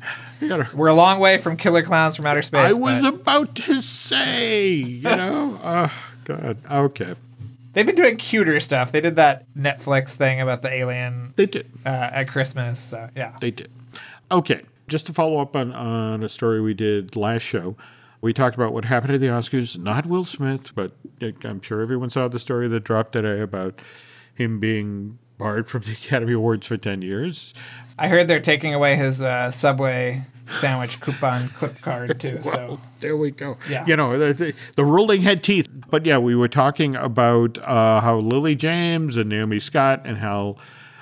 gotta 0.46 0.68
we're 0.74 0.88
a 0.88 0.94
long 0.94 1.20
way 1.20 1.38
from 1.38 1.56
Killer 1.56 1.82
Clowns 1.82 2.16
from 2.16 2.26
Outer 2.26 2.42
Space. 2.42 2.74
I 2.74 2.78
was 2.78 3.02
but 3.02 3.14
about 3.14 3.54
to 3.56 3.80
say, 3.80 4.66
you 4.74 5.02
know, 5.04 5.58
oh 5.62 5.92
God, 6.24 6.58
okay, 6.70 7.14
they've 7.72 7.86
been 7.86 7.94
doing 7.96 8.16
cuter 8.16 8.60
stuff. 8.60 8.92
They 8.92 9.00
did 9.00 9.16
that 9.16 9.46
Netflix 9.56 10.14
thing 10.14 10.40
about 10.40 10.62
the 10.62 10.70
alien 10.72 11.32
they 11.36 11.46
did. 11.46 11.66
uh, 11.86 12.10
at 12.12 12.28
Christmas. 12.28 12.78
So 12.78 13.08
yeah. 13.16 13.34
They 13.40 13.50
did. 13.52 13.70
Okay, 14.30 14.60
just 14.88 15.06
to 15.06 15.12
follow 15.12 15.38
up 15.40 15.56
on, 15.56 15.72
on 15.72 16.22
a 16.22 16.28
story 16.28 16.60
we 16.60 16.74
did 16.74 17.16
last 17.16 17.42
show, 17.42 17.76
we 18.22 18.32
talked 18.32 18.54
about 18.54 18.72
what 18.72 18.86
happened 18.86 19.14
at 19.14 19.20
the 19.20 19.26
Oscars. 19.26 19.76
Not 19.76 20.06
Will 20.06 20.24
Smith, 20.24 20.74
but 20.74 20.92
I'm 21.44 21.60
sure 21.60 21.82
everyone 21.82 22.08
saw 22.08 22.28
the 22.28 22.38
story 22.38 22.68
that 22.68 22.84
dropped 22.84 23.12
today 23.12 23.40
about 23.40 23.82
him 24.32 24.60
being 24.60 25.18
barred 25.36 25.68
from 25.68 25.82
the 25.82 25.92
Academy 25.92 26.32
Awards 26.32 26.66
for 26.68 26.76
10 26.76 27.02
years. 27.02 27.52
I 27.98 28.08
heard 28.08 28.28
they're 28.28 28.40
taking 28.40 28.72
away 28.72 28.96
his 28.96 29.22
uh, 29.22 29.50
Subway 29.50 30.22
sandwich 30.54 31.00
coupon 31.00 31.48
clip 31.48 31.80
card 31.80 32.20
too. 32.20 32.40
So 32.42 32.78
There 33.00 33.16
we 33.16 33.32
go. 33.32 33.58
Yeah. 33.68 33.84
You 33.86 33.96
know, 33.96 34.18
the, 34.18 34.32
the, 34.32 34.54
the 34.76 34.84
ruling 34.84 35.22
had 35.22 35.42
teeth. 35.42 35.68
But 35.90 36.06
yeah, 36.06 36.18
we 36.18 36.34
were 36.34 36.48
talking 36.48 36.94
about 36.94 37.58
uh, 37.58 38.00
how 38.00 38.18
Lily 38.18 38.54
James 38.54 39.16
and 39.16 39.28
Naomi 39.28 39.58
Scott 39.58 40.02
and 40.04 40.18
how 40.18 40.56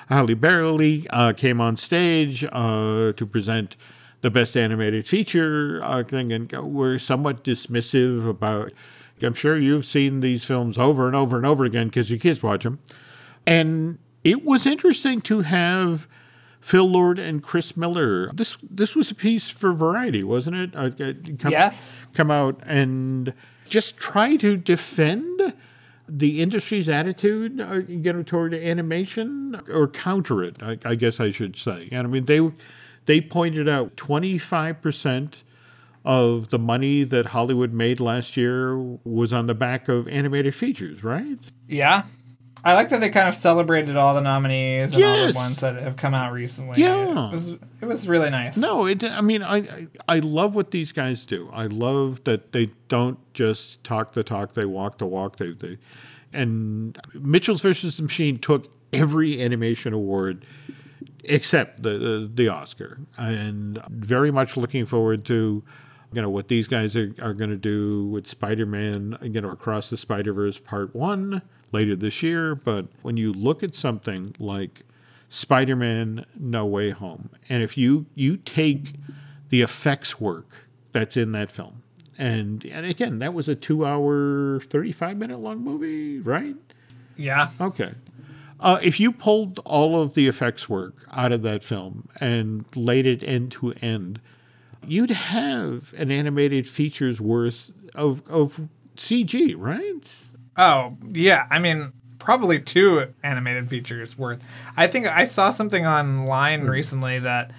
Halle 0.08 0.34
Berry 0.34 1.06
uh, 1.10 1.32
came 1.34 1.60
on 1.60 1.76
stage 1.76 2.44
uh, 2.50 3.12
to 3.12 3.26
present 3.26 3.76
the 4.22 4.30
best 4.30 4.56
animated 4.56 5.08
feature 5.08 5.80
uh, 5.82 6.04
thing 6.04 6.32
and 6.32 6.50
we're 6.52 6.98
somewhat 6.98 7.44
dismissive 7.44 8.28
about. 8.28 8.72
I'm 9.22 9.34
sure 9.34 9.58
you've 9.58 9.84
seen 9.84 10.20
these 10.20 10.44
films 10.44 10.78
over 10.78 11.06
and 11.06 11.14
over 11.14 11.36
and 11.36 11.44
over 11.44 11.64
again 11.64 11.88
because 11.88 12.10
your 12.10 12.18
kids 12.18 12.42
watch 12.42 12.64
them. 12.64 12.78
And 13.46 13.98
it 14.24 14.44
was 14.44 14.64
interesting 14.64 15.20
to 15.22 15.40
have 15.40 16.06
Phil 16.60 16.88
Lord 16.88 17.18
and 17.18 17.42
Chris 17.42 17.76
Miller. 17.76 18.30
This 18.32 18.56
this 18.62 18.94
was 18.94 19.10
a 19.10 19.14
piece 19.14 19.50
for 19.50 19.72
Variety, 19.72 20.22
wasn't 20.24 20.56
it? 20.56 20.74
Uh, 20.74 20.90
uh, 21.02 21.12
come, 21.38 21.52
Yes. 21.52 22.06
Come 22.14 22.30
out 22.30 22.60
and 22.64 23.34
just 23.68 23.96
try 23.98 24.36
to 24.36 24.56
defend 24.56 25.54
the 26.08 26.42
industry's 26.42 26.88
attitude, 26.88 27.60
uh, 27.60 27.82
you 27.86 28.12
know, 28.12 28.22
toward 28.22 28.52
animation 28.52 29.60
or 29.72 29.86
counter 29.88 30.42
it. 30.42 30.62
I, 30.62 30.78
I 30.84 30.94
guess 30.96 31.20
I 31.20 31.30
should 31.30 31.56
say. 31.56 31.88
And 31.92 32.06
I 32.06 32.10
mean, 32.10 32.24
they 32.24 32.40
they 33.10 33.20
pointed 33.20 33.68
out 33.68 33.96
twenty 33.96 34.38
five 34.38 34.80
percent 34.80 35.42
of 36.04 36.50
the 36.50 36.60
money 36.60 37.02
that 37.02 37.26
Hollywood 37.26 37.72
made 37.72 37.98
last 37.98 38.36
year 38.36 38.78
was 38.78 39.32
on 39.32 39.48
the 39.48 39.54
back 39.54 39.88
of 39.88 40.06
animated 40.06 40.54
features, 40.54 41.02
right? 41.02 41.38
yeah, 41.66 42.04
I 42.64 42.74
like 42.74 42.88
that 42.90 43.00
they 43.00 43.10
kind 43.10 43.28
of 43.28 43.34
celebrated 43.34 43.96
all 43.96 44.14
the 44.14 44.20
nominees 44.20 44.94
and 44.94 45.02
all 45.02 45.26
the 45.26 45.32
ones 45.32 45.58
that 45.58 45.74
have 45.74 45.96
come 45.96 46.14
out 46.14 46.32
recently. 46.32 46.80
Yeah. 46.80 47.26
it 47.26 47.32
was 47.32 47.48
it 47.48 47.58
was 47.82 48.06
really 48.06 48.30
nice. 48.30 48.56
No, 48.56 48.86
it. 48.86 49.02
I 49.02 49.22
mean, 49.22 49.42
I, 49.42 49.56
I 49.56 49.86
I 50.08 50.18
love 50.20 50.54
what 50.54 50.70
these 50.70 50.92
guys 50.92 51.26
do. 51.26 51.50
I 51.52 51.66
love 51.66 52.22
that 52.24 52.52
they 52.52 52.70
don't 52.86 53.18
just 53.34 53.82
talk 53.82 54.12
the 54.12 54.22
talk; 54.22 54.54
they 54.54 54.66
walk 54.66 54.98
the 54.98 55.06
walk. 55.06 55.38
They, 55.38 55.50
they 55.50 55.78
and 56.32 56.96
Mitchell's 57.14 57.60
versus 57.60 57.96
the 57.96 58.04
Machine 58.04 58.38
took 58.38 58.72
every 58.92 59.42
animation 59.42 59.92
award 59.92 60.46
except 61.24 61.82
the, 61.82 61.90
the 61.90 62.30
the 62.32 62.48
Oscar, 62.48 62.98
and 63.16 63.82
very 63.88 64.30
much 64.30 64.56
looking 64.56 64.86
forward 64.86 65.24
to. 65.26 65.62
You 66.12 66.20
know 66.20 66.30
what 66.30 66.48
these 66.48 66.66
guys 66.66 66.96
are, 66.96 67.14
are 67.22 67.34
going 67.34 67.50
to 67.50 67.56
do 67.56 68.06
with 68.06 68.26
Spider-Man, 68.26 69.16
you 69.22 69.40
know, 69.40 69.50
across 69.50 69.90
the 69.90 69.96
Spider-Verse 69.96 70.58
Part 70.58 70.92
One 70.92 71.40
later 71.70 71.94
this 71.94 72.20
year. 72.20 72.56
But 72.56 72.86
when 73.02 73.16
you 73.16 73.32
look 73.32 73.62
at 73.62 73.76
something 73.76 74.34
like 74.40 74.82
Spider-Man 75.30 76.26
No 76.38 76.66
Way 76.66 76.90
Home. 76.90 77.30
And 77.48 77.62
if 77.62 77.78
you 77.78 78.04
you 78.14 78.36
take 78.36 78.94
the 79.48 79.62
effects 79.62 80.20
work 80.20 80.66
that's 80.92 81.16
in 81.16 81.32
that 81.32 81.50
film. 81.50 81.82
And 82.18 82.64
and 82.66 82.84
again, 82.84 83.20
that 83.20 83.32
was 83.32 83.48
a 83.48 83.56
2-hour 83.56 84.60
35-minute 84.60 85.38
long 85.38 85.60
movie, 85.62 86.20
right? 86.20 86.56
Yeah, 87.16 87.48
Okay. 87.60 87.92
Uh, 88.60 88.78
if 88.82 89.00
you 89.00 89.10
pulled 89.10 89.58
all 89.60 90.00
of 90.00 90.14
the 90.14 90.28
effects 90.28 90.68
work 90.68 91.06
out 91.12 91.32
of 91.32 91.42
that 91.42 91.64
film 91.64 92.08
and 92.20 92.64
laid 92.76 93.06
it 93.06 93.22
end 93.22 93.50
to 93.52 93.72
end, 93.80 94.20
you'd 94.86 95.10
have 95.10 95.94
an 95.96 96.10
animated 96.10 96.68
features 96.68 97.20
worth 97.20 97.70
of 97.94 98.22
of 98.28 98.68
CG, 98.96 99.54
right? 99.56 100.08
Oh, 100.56 100.96
yeah. 101.10 101.46
I 101.50 101.58
mean, 101.58 101.92
probably 102.18 102.60
two 102.60 103.06
animated 103.22 103.68
features 103.68 104.18
worth. 104.18 104.44
I 104.76 104.86
think 104.86 105.06
I 105.06 105.24
saw 105.24 105.50
something 105.50 105.86
online 105.86 106.64
recently 106.64 107.18
that 107.18 107.50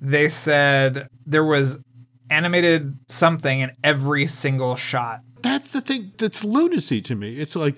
they 0.00 0.28
said 0.28 1.06
there 1.26 1.44
was 1.44 1.78
animated 2.30 2.98
something 3.08 3.60
in 3.60 3.72
every 3.84 4.26
single 4.26 4.76
shot. 4.76 5.20
that's 5.42 5.70
the 5.70 5.80
thing 5.82 6.12
that's 6.16 6.42
lunacy 6.42 7.02
to 7.02 7.14
me. 7.14 7.36
It's 7.36 7.54
like 7.54 7.76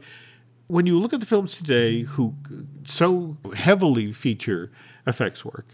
when 0.69 0.87
you 0.87 0.99
look 0.99 1.13
at 1.13 1.21
the 1.21 1.27
films 1.27 1.55
today 1.55 2.03
who 2.03 2.35
so 2.85 3.37
heavily 3.55 4.13
feature 4.13 4.71
effects 5.07 5.45
work, 5.45 5.67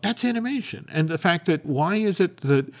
that's 0.00 0.24
animation. 0.24 0.86
And 0.92 1.08
the 1.08 1.18
fact 1.18 1.46
that 1.46 1.64
why 1.64 1.96
is 1.96 2.18
it 2.20 2.38
that 2.38 2.72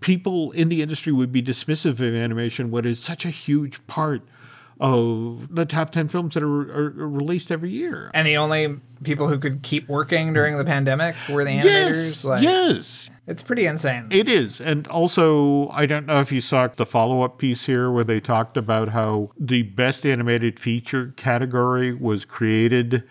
people 0.00 0.52
in 0.52 0.68
the 0.68 0.82
industry 0.82 1.12
would 1.12 1.32
be 1.32 1.42
dismissive 1.42 2.00
of 2.00 2.02
animation 2.02 2.70
when 2.70 2.86
it's 2.86 3.00
such 3.00 3.24
a 3.24 3.30
huge 3.30 3.86
part 3.86 4.22
of 4.84 5.54
the 5.54 5.64
top 5.64 5.90
10 5.90 6.08
films 6.08 6.34
that 6.34 6.42
are, 6.42 6.46
are 6.46 6.90
released 6.90 7.50
every 7.50 7.70
year? 7.70 8.10
And 8.12 8.26
the 8.26 8.36
only 8.36 8.80
people 9.02 9.28
who 9.28 9.38
could 9.38 9.62
keep 9.62 9.88
working 9.88 10.32
during 10.32 10.56
the 10.58 10.64
pandemic 10.64 11.14
were 11.30 11.44
the 11.44 11.58
animators. 11.58 12.24
Yes, 12.24 12.42
yes. 12.42 13.10
It's 13.26 13.42
pretty 13.42 13.66
insane. 13.66 14.08
It 14.10 14.28
is. 14.28 14.60
And 14.60 14.86
also, 14.88 15.68
I 15.70 15.86
don't 15.86 16.06
know 16.06 16.20
if 16.20 16.30
you 16.30 16.40
saw 16.40 16.66
the 16.68 16.86
follow 16.86 17.22
up 17.22 17.38
piece 17.38 17.64
here 17.64 17.90
where 17.90 18.04
they 18.04 18.20
talked 18.20 18.56
about 18.56 18.90
how 18.90 19.30
the 19.38 19.62
best 19.62 20.04
animated 20.04 20.60
feature 20.60 21.14
category 21.16 21.94
was 21.94 22.24
created 22.24 23.02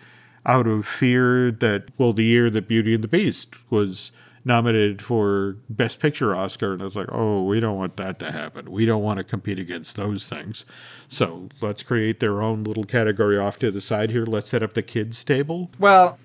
out 0.46 0.66
of 0.66 0.86
fear 0.86 1.50
that, 1.50 1.88
well, 1.98 2.12
the 2.12 2.24
year 2.24 2.50
that 2.50 2.68
Beauty 2.68 2.94
and 2.94 3.02
the 3.02 3.08
Beast 3.08 3.70
was 3.70 4.12
nominated 4.44 5.00
for 5.00 5.56
Best 5.70 6.00
Picture 6.00 6.34
Oscar. 6.34 6.74
And 6.74 6.82
I 6.82 6.84
was 6.84 6.96
like, 6.96 7.08
oh, 7.10 7.44
we 7.44 7.60
don't 7.60 7.76
want 7.76 7.96
that 7.96 8.18
to 8.20 8.30
happen. 8.30 8.70
We 8.70 8.84
don't 8.86 9.02
want 9.02 9.18
to 9.18 9.24
compete 9.24 9.58
against 9.58 9.96
those 9.96 10.26
things. 10.26 10.64
So 11.08 11.48
let's 11.62 11.82
create 11.82 12.20
their 12.20 12.42
own 12.42 12.64
little 12.64 12.84
category 12.84 13.38
off 13.38 13.58
to 13.60 13.70
the 13.70 13.80
side 13.80 14.10
here. 14.10 14.24
Let's 14.26 14.48
set 14.48 14.62
up 14.62 14.74
the 14.74 14.82
kids' 14.82 15.24
table. 15.24 15.70
well, 15.78 16.18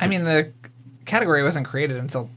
I 0.00 0.08
mean, 0.08 0.24
the 0.24 0.52
category 1.04 1.42
wasn't 1.44 1.66
created 1.66 1.96
until 1.98 2.28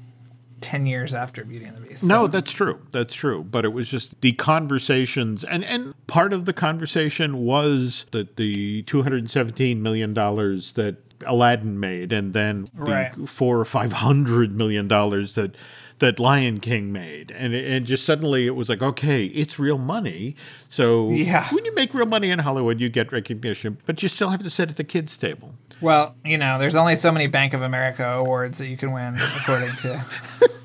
10 0.61 0.85
years 0.85 1.13
after 1.15 1.43
Beauty 1.43 1.65
and 1.65 1.75
the 1.75 1.81
Beast. 1.81 2.03
No, 2.03 2.27
that's 2.27 2.51
true. 2.51 2.79
That's 2.91 3.13
true. 3.13 3.43
But 3.43 3.65
it 3.65 3.69
was 3.73 3.89
just 3.89 4.19
the 4.21 4.33
conversations, 4.33 5.43
and 5.43 5.63
and 5.63 5.93
part 6.07 6.33
of 6.33 6.45
the 6.45 6.53
conversation 6.53 7.45
was 7.45 8.05
that 8.11 8.35
the 8.37 8.81
two 8.83 9.03
hundred 9.03 9.29
seventeen 9.29 9.81
million 9.81 10.13
dollars 10.13 10.73
that 10.73 10.97
Aladdin 11.25 11.79
made, 11.79 12.11
and 12.13 12.33
then 12.33 12.69
Right. 12.75 13.13
the 13.15 13.27
four 13.27 13.59
or 13.59 13.65
five 13.65 13.93
hundred 13.93 14.51
million 14.55 14.87
dollars 14.87 15.33
that 15.33 15.55
that 15.99 16.19
Lion 16.19 16.59
King 16.59 16.91
made, 16.91 17.31
and 17.31 17.55
and 17.55 17.85
just 17.87 18.05
suddenly 18.05 18.45
it 18.45 18.55
was 18.55 18.69
like, 18.69 18.83
okay, 18.83 19.25
it's 19.25 19.57
real 19.57 19.77
money. 19.79 20.35
So 20.69 21.09
Yeah. 21.09 21.47
when 21.51 21.65
you 21.65 21.73
make 21.73 21.93
real 21.93 22.05
money 22.05 22.29
in 22.29 22.39
Hollywood, 22.39 22.79
you 22.79 22.89
get 22.89 23.11
recognition, 23.11 23.77
but 23.87 24.03
you 24.03 24.09
still 24.09 24.29
have 24.29 24.43
to 24.43 24.49
sit 24.51 24.69
at 24.69 24.75
the 24.77 24.83
kids' 24.83 25.17
table. 25.17 25.55
Well, 25.81 26.15
you 26.25 26.37
know, 26.37 26.57
there's 26.59 26.75
only 26.75 26.95
so 26.95 27.11
many 27.11 27.27
Bank 27.27 27.53
of 27.53 27.61
America 27.61 28.05
awards 28.07 28.57
that 28.59 28.67
you 28.67 28.77
can 28.77 28.91
win, 28.91 29.17
according 29.37 29.75
to 29.77 30.03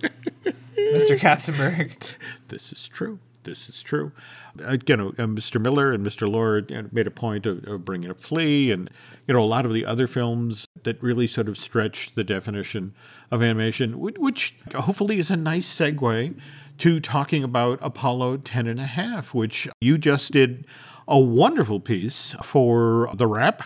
Mr. 0.77 1.19
Katzenberg. 1.19 1.93
This 2.49 2.73
is 2.73 2.89
true. 2.89 3.19
This 3.45 3.69
is 3.69 3.83
true. 3.83 4.13
You 4.59 4.97
know, 4.97 5.13
Mr. 5.13 5.61
Miller 5.61 5.93
and 5.93 6.07
Mr. 6.07 6.31
Lord 6.31 6.71
you 6.71 6.83
know, 6.83 6.89
made 6.93 7.07
a 7.07 7.11
point 7.11 7.47
of, 7.47 7.65
of 7.67 7.85
bringing 7.85 8.11
up 8.11 8.21
Flee 8.21 8.71
and, 8.71 8.91
you 9.27 9.35
know, 9.35 9.43
a 9.43 9.45
lot 9.45 9.65
of 9.65 9.73
the 9.73 9.87
other 9.87 10.07
films 10.07 10.67
that 10.83 11.03
really 11.03 11.27
sort 11.27 11.49
of 11.49 11.57
stretch 11.57 12.15
the 12.15 12.25
definition 12.25 12.95
of 13.31 13.43
animation, 13.43 13.99
which 13.99 14.55
hopefully 14.75 15.19
is 15.19 15.31
a 15.31 15.37
nice 15.37 15.75
segue 15.75 16.35
to 16.79 17.01
talking 17.01 17.45
about 17.45 17.79
Apollo 17.81 18.39
10 18.39 18.67
and 18.67 18.81
a 18.81 18.87
half, 18.87 19.35
which 19.35 19.69
you 19.81 19.99
just 19.99 20.33
did 20.33 20.67
a 21.09 21.19
wonderful 21.19 21.81
piece 21.81 22.35
for 22.43 23.11
The 23.15 23.27
Wrap, 23.27 23.63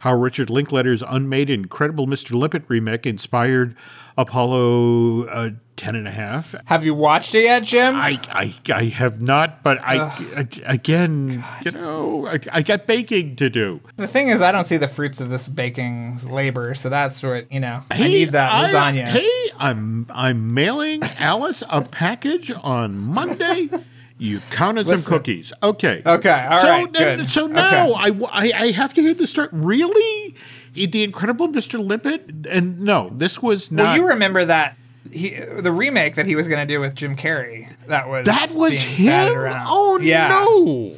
how 0.00 0.16
Richard 0.16 0.50
Linklater's 0.50 1.02
unmade 1.02 1.48
Incredible 1.50 2.06
Mr. 2.06 2.32
Limpet 2.38 2.64
remake 2.68 3.06
inspired 3.06 3.76
Apollo 4.18 5.24
uh, 5.28 5.50
10 5.76 5.96
and 5.96 6.06
a 6.06 6.10
half. 6.10 6.54
Have 6.66 6.84
you 6.84 6.94
watched 6.94 7.34
it 7.34 7.44
yet, 7.44 7.62
Jim? 7.62 7.94
I, 7.96 8.18
I, 8.32 8.54
I 8.74 8.84
have 8.84 9.22
not, 9.22 9.62
but 9.62 9.78
I, 9.80 9.96
I- 10.36 10.46
again, 10.66 11.42
you 11.64 11.70
know, 11.72 12.26
I, 12.26 12.38
I 12.52 12.62
got 12.62 12.86
baking 12.86 13.36
to 13.36 13.48
do. 13.48 13.80
the 13.96 14.06
thing 14.06 14.28
is, 14.28 14.42
I 14.42 14.52
don't 14.52 14.66
see 14.66 14.76
the 14.76 14.88
fruits 14.88 15.20
of 15.20 15.30
this 15.30 15.48
baking 15.48 16.18
labor, 16.28 16.74
so 16.74 16.90
that's 16.90 17.22
what 17.22 17.50
you 17.50 17.60
know. 17.60 17.80
I 17.90 17.96
need 18.08 18.32
that 18.32 18.52
I- 18.52 18.68
lasagna. 18.72 19.04
hey, 19.06 19.50
I'm 19.56 20.06
I'm 20.10 20.52
mailing 20.54 21.02
Alice 21.18 21.62
a 21.70 21.82
package 21.82 22.50
on 22.62 22.98
Monday. 22.98 23.68
You 24.20 24.40
counted 24.50 24.86
some 24.86 25.02
cookies. 25.02 25.52
Okay. 25.62 26.02
Okay, 26.04 26.46
all 26.50 26.58
so, 26.60 26.68
right, 26.68 26.92
then-. 26.92 27.26
So 27.26 27.46
now 27.46 27.90
Okay. 28.04 28.26
I, 28.30 28.52
I, 28.52 28.52
I 28.64 28.70
have 28.72 28.94
to 28.94 29.02
hear 29.02 29.14
the 29.14 29.26
start. 29.26 29.50
Really? 29.52 30.36
The 30.74 31.02
Incredible 31.02 31.48
Mr. 31.48 31.84
Limpet? 31.84 32.46
And 32.48 32.80
no, 32.82 33.10
this 33.12 33.42
was 33.42 33.72
not. 33.72 33.82
well, 33.84 33.96
you 33.96 34.08
remember 34.10 34.44
that 34.44 34.76
he, 35.10 35.30
the 35.30 35.72
remake 35.72 36.14
that 36.16 36.26
he 36.26 36.36
was 36.36 36.46
going 36.48 36.60
to 36.66 36.72
do 36.72 36.78
with 36.80 36.94
Jim 36.94 37.16
Carrey. 37.16 37.68
That 37.86 38.08
was 38.08 38.26
that 38.26 38.52
was 38.54 38.80
him? 38.80 39.32
Oh, 39.66 39.98
yeah. 40.00 40.28
no. 40.28 40.96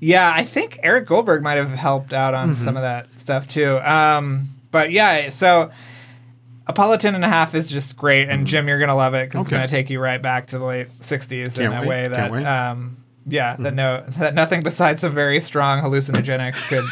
Yeah, 0.00 0.30
I 0.34 0.44
think 0.44 0.78
Eric 0.82 1.06
Goldberg 1.06 1.42
might 1.42 1.54
have 1.54 1.70
helped 1.70 2.12
out 2.12 2.34
on 2.34 2.48
Mm-hmm. 2.50 2.56
some 2.56 2.76
of 2.76 2.82
that 2.82 3.06
stuff 3.18 3.48
too. 3.48 3.78
Um, 3.78 4.48
but 4.70 4.90
yeah, 4.90 5.30
so 5.30 5.70
Apollo 6.66 6.96
10 6.98 7.14
and 7.14 7.24
a 7.24 7.28
half 7.28 7.54
is 7.54 7.66
just 7.66 7.96
great. 7.96 8.28
And 8.28 8.46
Jim, 8.46 8.68
you're 8.68 8.78
going 8.78 8.88
to 8.88 8.94
love 8.94 9.14
it 9.14 9.28
because 9.28 9.42
it's 9.42 9.50
Mm-hmm. 9.50 9.56
Okay. 9.62 9.66
to 9.66 9.70
take 9.70 9.90
you 9.90 10.00
right 10.00 10.20
back 10.20 10.48
to 10.48 10.58
the 10.58 10.64
late 10.64 10.88
60s 10.98 11.56
Can't 11.56 11.66
in 11.66 11.70
that 11.70 11.80
wait, 11.82 11.88
way 11.88 12.00
can't 12.02 12.12
that, 12.12 12.32
wait. 12.32 12.44
um, 12.44 12.96
yeah, 13.28 13.56
that 13.56 13.74
no, 13.74 14.02
that 14.18 14.34
nothing 14.34 14.62
besides 14.62 15.00
some 15.00 15.14
very 15.14 15.40
strong 15.40 15.80
hallucinogenics 15.82 16.68
could 16.68 16.84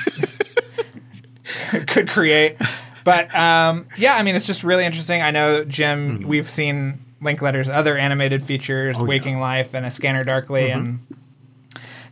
could 1.89 2.09
create. 2.09 2.57
But 3.05 3.35
um, 3.35 3.87
yeah, 3.99 4.15
I 4.17 4.23
mean, 4.23 4.35
it's 4.37 4.47
just 4.47 4.65
really 4.65 4.85
interesting. 4.85 5.23
I 5.23 5.31
know 5.31 5.65
Jim. 5.65 6.19
Mm-hmm. 6.21 6.29
We've 6.29 6.51
seen 6.51 7.01
Linklater's 7.21 7.69
other 7.69 7.97
animated 7.97 8.43
features, 8.45 8.97
Oh, 9.01 9.05
Waking 9.05 9.41
Life 9.41 9.75
and 9.75 9.85
A 9.87 9.91
Scanner 9.91 10.25
Darkly, 10.25 10.69
Mm-hmm. 10.69 10.79
and 10.79 10.99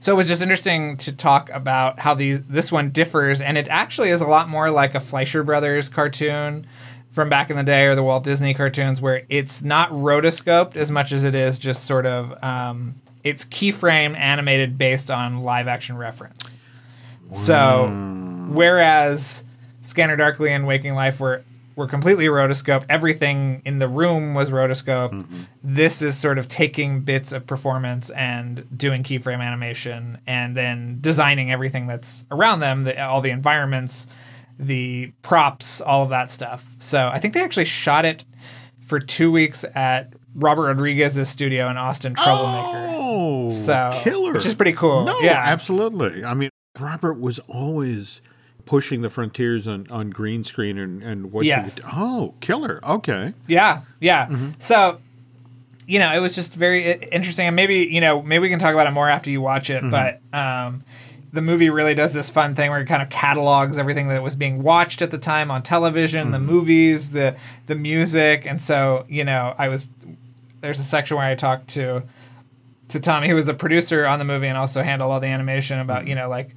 so 0.01 0.13
it 0.13 0.17
was 0.17 0.27
just 0.27 0.43
interesting 0.43 0.97
to 0.99 1.13
talk 1.13 1.49
about 1.51 2.01
how 2.01 2.15
these 2.15 2.43
this 2.45 2.73
one 2.73 2.91
differs, 2.91 3.41
and 3.41 3.57
it 3.57 3.69
actually 3.69 4.09
is 4.11 4.21
a 4.21 4.27
lot 4.27 4.49
more 4.49 4.71
like 4.71 4.95
a 4.95 5.01
Fleischer 5.01 5.43
Brothers 5.45 5.89
cartoon 5.89 6.67
from 7.13 7.29
back 7.29 7.51
in 7.51 7.57
the 7.57 7.63
day 7.63 7.85
or 7.87 7.95
the 7.95 8.03
Walt 8.03 8.25
Disney 8.25 8.55
cartoons, 8.55 9.01
where 9.01 9.23
it's 9.29 9.63
not 9.63 9.91
rotoscoped 9.91 10.77
as 10.77 10.91
much 10.91 11.13
as 11.13 11.25
it 11.25 11.35
is 11.35 11.59
just 11.59 11.87
sort 11.87 12.07
of 12.07 12.43
um, 12.43 12.95
it's 13.23 13.45
keyframe 13.45 14.17
animated 14.17 14.79
based 14.79 15.11
on 15.11 15.43
live 15.43 15.69
action 15.69 15.97
reference. 15.97 16.57
So, 17.33 17.87
whereas 18.51 19.45
Scanner 19.83 20.17
Darkly 20.17 20.51
and 20.51 20.67
Waking 20.67 20.95
Life 20.95 21.21
were 21.21 21.45
were 21.77 21.87
completely 21.87 22.27
rotoscope, 22.27 22.85
everything 22.89 23.63
in 23.65 23.79
the 23.79 23.89
room 23.89 24.35
was 24.35 24.51
rotoscope. 24.51 25.27
This 25.63 26.03
is 26.03 26.19
sort 26.19 26.39
of 26.39 26.49
taking 26.49 27.01
bits 27.01 27.33
of 27.33 27.47
performance 27.47 28.11
and 28.11 28.67
doing 28.77 29.03
keyframe 29.03 29.41
animation, 29.41 30.19
and 30.27 30.55
then 30.57 30.99
designing 31.01 31.51
everything 31.51 31.87
that's 31.87 32.25
around 32.31 32.61
them, 32.61 32.85
the, 32.85 33.03
all 33.03 33.21
the 33.23 33.31
environments, 33.31 34.07
the 34.67 35.13
props, 35.23 35.81
all 35.81 36.03
of 36.05 36.11
that 36.11 36.31
stuff. 36.31 36.65
So, 36.79 37.09
I 37.09 37.19
think 37.19 37.35
they 37.35 37.43
actually 37.43 37.65
shot 37.67 38.05
it 38.05 38.25
for 38.81 38.99
two 39.01 39.31
weeks 39.33 39.65
at 39.75 40.13
Robert 40.35 40.65
Rodriguez's 40.67 41.29
studio 41.29 41.69
in 41.69 41.77
Austin, 41.77 42.15
Troublemaker. 42.15 42.89
Oh, 42.91 43.51
So, 43.51 43.91
killer. 44.03 44.33
which 44.33 44.47
is 44.47 44.55
pretty 44.55 44.73
cool. 44.73 45.05
No, 45.05 45.19
Yeah. 45.21 45.43
absolutely. 45.45 46.25
I 46.25 46.35
mean, 46.35 46.51
Robert 46.81 47.21
was 47.21 47.39
always 47.49 48.21
pushing 48.65 49.03
the 49.03 49.11
frontiers 49.11 49.67
on, 49.69 49.87
on 49.91 50.09
green 50.11 50.45
screen 50.45 50.79
and, 50.79 51.03
and 51.03 51.33
what 51.33 51.45
Yes. 51.45 51.77
you 51.77 51.83
could, 51.83 51.93
oh, 51.95 52.35
killer. 52.41 52.81
Okay. 52.83 53.35
Yeah, 53.49 53.81
yeah. 54.01 54.27
Mm-hmm. 54.27 54.51
So, 54.59 55.01
you 55.87 55.99
know, 55.99 56.13
it 56.15 56.21
was 56.21 56.35
just 56.35 56.55
very 56.55 56.93
interesting, 56.93 57.49
and 57.49 57.57
maybe 57.57 57.89
you 57.91 58.01
know, 58.01 58.23
maybe 58.23 58.43
we 58.43 58.49
can 58.49 58.59
talk 58.61 58.73
about 58.73 58.87
it 58.87 58.93
more 58.93 59.09
after 59.09 59.31
you 59.31 59.41
watch 59.41 59.69
Mm-hmm. 59.69 59.93
it. 59.93 60.21
But 60.33 60.39
um, 60.39 60.85
the 61.33 61.43
movie 61.43 61.71
really 61.71 61.95
does 61.95 62.13
this 62.13 62.29
fun 62.29 62.55
thing 62.55 62.71
where 62.71 62.81
it 62.81 62.87
kind 62.87 63.03
of 63.03 63.09
catalogs 63.11 63.79
everything 63.79 64.09
that 64.09 64.23
was 64.23 64.37
being 64.37 64.63
watched 64.63 65.01
at 65.01 65.11
the 65.11 65.19
time 65.19 65.51
on 65.51 65.63
television, 65.63 66.31
the 66.31 66.39
Mm-hmm. 66.39 66.47
movies, 66.47 67.11
the 67.13 67.37
the 67.67 67.75
music, 67.75 68.45
and 68.47 68.61
so 68.61 69.05
you 69.09 69.25
know, 69.25 69.55
I 69.59 69.69
was 69.69 69.91
there's 70.61 70.79
a 70.79 70.85
section 70.85 71.17
where 71.17 71.27
I 71.27 71.35
talked 71.35 71.69
to 71.71 72.03
to 72.89 73.01
Tommy, 73.01 73.29
who 73.29 73.35
was 73.35 73.49
a 73.49 73.55
producer 73.55 74.05
on 74.05 74.19
the 74.19 74.25
movie 74.27 74.47
and 74.47 74.59
also 74.59 74.83
handled 74.83 75.11
all 75.11 75.21
the 75.21 75.27
animation 75.29 75.79
Mm-hmm. 75.79 75.91
about 75.91 76.07
you 76.07 76.15
know 76.15 76.29
like 76.29 76.51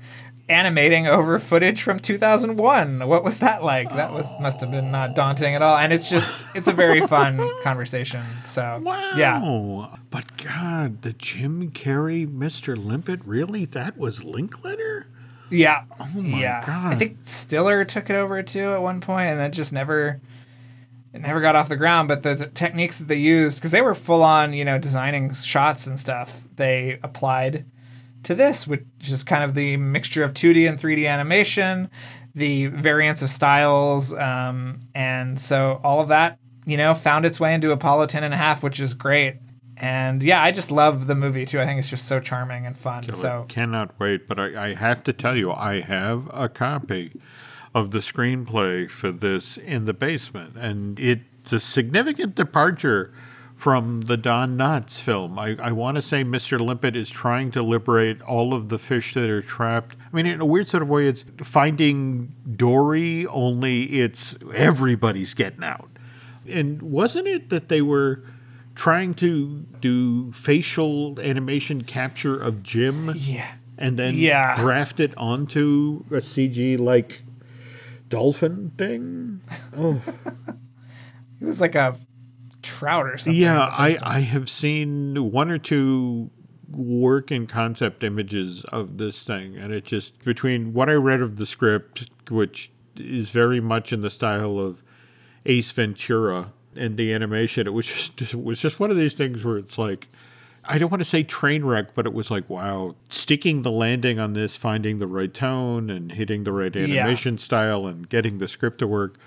animating 0.48 1.08
over 1.08 1.40
footage 1.40 1.82
from 1.82 2.00
2001 2.00 3.08
what 3.08 3.24
was 3.24 3.40
that 3.40 3.64
like 3.64 3.90
that 3.96 4.14
was 4.14 4.32
must 4.40 4.62
have 4.62 4.70
been 4.70 4.92
not 4.92 5.16
daunting 5.16 5.56
at 5.56 5.62
all 5.64 5.76
and 5.78 5.92
it's 5.92 6.08
just 6.08 6.32
it's 6.54 6.68
a 6.68 6.74
very 6.74 7.02
fun 7.02 7.40
conversation 7.64 8.22
so 8.44 8.80
Wow. 8.84 9.12
yeah 9.18 9.88
But 10.12 10.38
God, 10.38 11.02
the 11.02 11.14
Jim 11.14 11.72
Carrey, 11.72 12.28
Mr. 12.28 12.78
Limpet, 12.78 13.22
really? 13.26 13.66
That 13.66 13.98
was 13.98 14.24
Linklater? 14.24 15.08
yeah 15.50 15.84
Oh 16.00 16.08
my 16.16 16.40
yeah 16.40 16.64
i 16.88 16.96
think 16.96 17.18
stiller 17.22 17.86
took 17.86 18.10
it 18.10 18.16
over 18.16 18.42
too 18.42 18.74
at 18.74 18.82
one 18.82 19.00
point 19.02 19.28
and 19.30 19.40
then 19.40 19.52
just 19.52 19.72
never 19.74 20.20
it 21.14 21.22
never 21.22 21.40
got 21.40 21.56
off 21.56 21.70
the 21.70 21.76
ground 21.76 22.08
but 22.08 22.24
the 22.24 22.50
techniques 22.54 22.98
that 22.98 23.08
they 23.08 23.16
used 23.16 23.60
because 23.60 23.70
they 23.72 23.82
were 23.82 23.94
full 23.96 24.24
on 24.24 24.54
you 24.54 24.66
know 24.66 24.78
designing 24.80 25.34
shots 25.34 25.86
and 25.86 26.00
stuff 26.00 26.44
they 26.56 27.00
applied 27.04 27.64
to 28.26 28.36
this 28.36 28.68
which 28.68 28.84
is 29.04 29.24
kind 29.24 29.44
of 29.44 29.54
the 29.56 29.78
mixture 29.78 30.24
of 30.24 30.34
2d 30.34 30.68
and 30.68 30.80
3d 30.80 31.08
animation 31.08 31.90
the 32.34 32.68
variance 32.68 33.22
of 33.22 33.30
styles 33.30 34.14
um, 34.14 34.82
and 34.94 35.40
so 35.40 35.80
all 35.84 36.02
of 36.02 36.10
that 36.10 36.38
you 36.66 36.78
know 36.78 36.94
found 36.94 37.26
its 37.26 37.40
way 37.40 37.54
into 37.54 37.72
apollo 37.72 38.06
10 38.06 38.24
and 38.24 38.34
a 38.34 38.38
half 38.38 38.62
which 38.64 38.80
is 38.80 38.94
great 38.94 39.38
and 39.78 40.24
yeah 40.24 40.42
i 40.42 40.52
just 40.52 40.72
love 40.72 41.08
the 41.08 41.16
movie 41.16 41.46
too 41.46 41.60
i 41.60 41.66
think 41.66 41.80
it's 41.80 41.90
just 41.90 42.08
so 42.08 42.20
charming 42.20 42.66
and 42.66 42.78
fun 42.78 43.04
so 43.14 43.46
Cannot 43.48 43.98
wait. 44.00 44.28
But 44.28 44.40
I, 44.40 44.70
I 44.70 44.74
have 44.74 45.04
to 45.04 45.14
tell 45.14 45.36
you, 45.36 45.52
I 45.52 45.82
have 45.82 46.30
a 46.34 46.50
copy 46.50 47.14
of 47.74 47.92
the 47.92 48.00
screenplay 48.00 48.90
for 48.90 49.12
this 49.12 49.58
in 49.58 49.86
the 49.86 49.94
basement. 49.94 50.56
And 50.56 51.00
it's 51.00 51.52
a 51.52 51.60
significant 51.60 52.36
departure 52.36 53.14
from 53.66 54.02
the 54.02 54.16
Don 54.16 54.56
Knotts 54.60 55.00
film. 55.00 55.40
I, 55.40 55.58
I 55.60 55.72
want 55.72 55.96
to 55.96 56.02
say 56.04 56.24
Mr. 56.24 56.60
Limpet 56.60 56.96
is 56.96 57.10
trying 57.10 57.50
to 57.50 57.64
liberate 57.64 58.22
all 58.22 58.54
of 58.54 58.70
the 58.70 58.78
fish 58.78 59.16
that 59.16 59.28
are 59.28 59.42
trapped. 59.42 59.96
I 60.14 60.16
mean, 60.16 60.28
in 60.28 60.40
a 60.40 60.46
weird 60.46 60.68
sort 60.68 60.84
of 60.84 60.90
way, 60.90 61.08
it's 61.08 61.26
finding 61.42 62.36
Dory, 62.56 63.26
only 63.26 63.86
it's 64.02 64.36
everybody's 64.54 65.34
getting 65.34 65.64
out. 65.64 65.90
And 66.48 66.80
wasn't 66.84 67.26
it 67.26 67.50
that 67.50 67.70
they 67.70 67.82
were 67.82 68.22
trying 68.76 69.16
to 69.16 69.62
do 69.82 70.32
facial 70.34 71.20
animation 71.20 71.86
capture 71.86 72.40
of 72.40 72.62
Jim? 72.62 73.14
yeah 73.16 73.56
And 73.80 73.98
then 73.98 74.14
Yeah. 74.14 74.58
graft 74.58 75.00
it 75.00 75.12
onto 75.18 76.04
a 76.12 76.22
CG 76.22 76.78
like 76.78 77.24
dolphin 78.10 78.74
thing? 78.78 79.42
Oh. 79.76 80.00
it 81.42 81.46
was 81.46 81.60
like 81.62 81.74
a 81.74 81.98
trout 82.66 83.08
or 83.08 83.18
something 83.18 83.42
Yeah, 83.42 83.60
I. 83.62 83.98
I 84.02 84.20
have 84.22 84.50
seen 84.50 85.32
one 85.32 85.50
or 85.50 85.58
two 85.58 86.30
work 86.72 87.30
and 87.32 87.48
concept 87.48 88.04
images 88.04 88.64
of 88.66 88.98
this 88.98 89.24
thing, 89.24 89.56
and 89.56 89.72
it 89.72 89.86
just 89.86 90.24
between 90.26 90.74
what 90.74 90.90
I 90.90 90.94
read 90.94 91.22
of 91.22 91.38
the 91.38 91.46
script, 91.46 92.10
which 92.30 92.72
is 92.98 93.30
very 93.30 93.60
much 93.60 93.94
in 93.94 94.02
the 94.02 94.10
style 94.10 94.58
of 94.60 94.82
Ace 95.46 95.72
Ventura, 95.72 96.52
and 96.76 96.98
the 96.98 97.14
animation, 97.14 97.68
it 97.68 97.74
was 97.74 97.86
just 97.86 98.22
it 98.34 98.44
was 98.44 98.60
just 98.60 98.80
one 98.80 98.92
of 98.92 98.98
these 98.98 99.14
things 99.14 99.44
where 99.46 99.58
it's 99.58 99.78
like. 99.78 100.08
I 100.68 100.80
don't 100.80 100.90
want 100.90 101.02
to 101.02 101.06
say 101.06 101.22
train 101.22 101.64
wreck, 101.64 101.94
but 101.94 102.08
it 102.08 102.14
was 102.14 102.32
like, 102.32 102.50
wow, 102.50 102.96
sticking 103.08 103.62
the 103.62 103.70
landing 103.70 104.18
on 104.18 104.34
this, 104.34 104.58
finding 104.58 104.98
the 104.98 105.06
right 105.06 105.32
tone 105.32 105.92
and 105.92 106.12
hitting 106.12 106.44
the 106.44 106.52
right 106.52 106.76
Yeah. 106.76 106.86
animation 106.86 107.38
style 107.38 107.86
and 107.86 108.10
getting 108.10 108.40
the 108.40 108.48
script 108.48 108.80
to 108.80 108.88
work. 108.88 109.20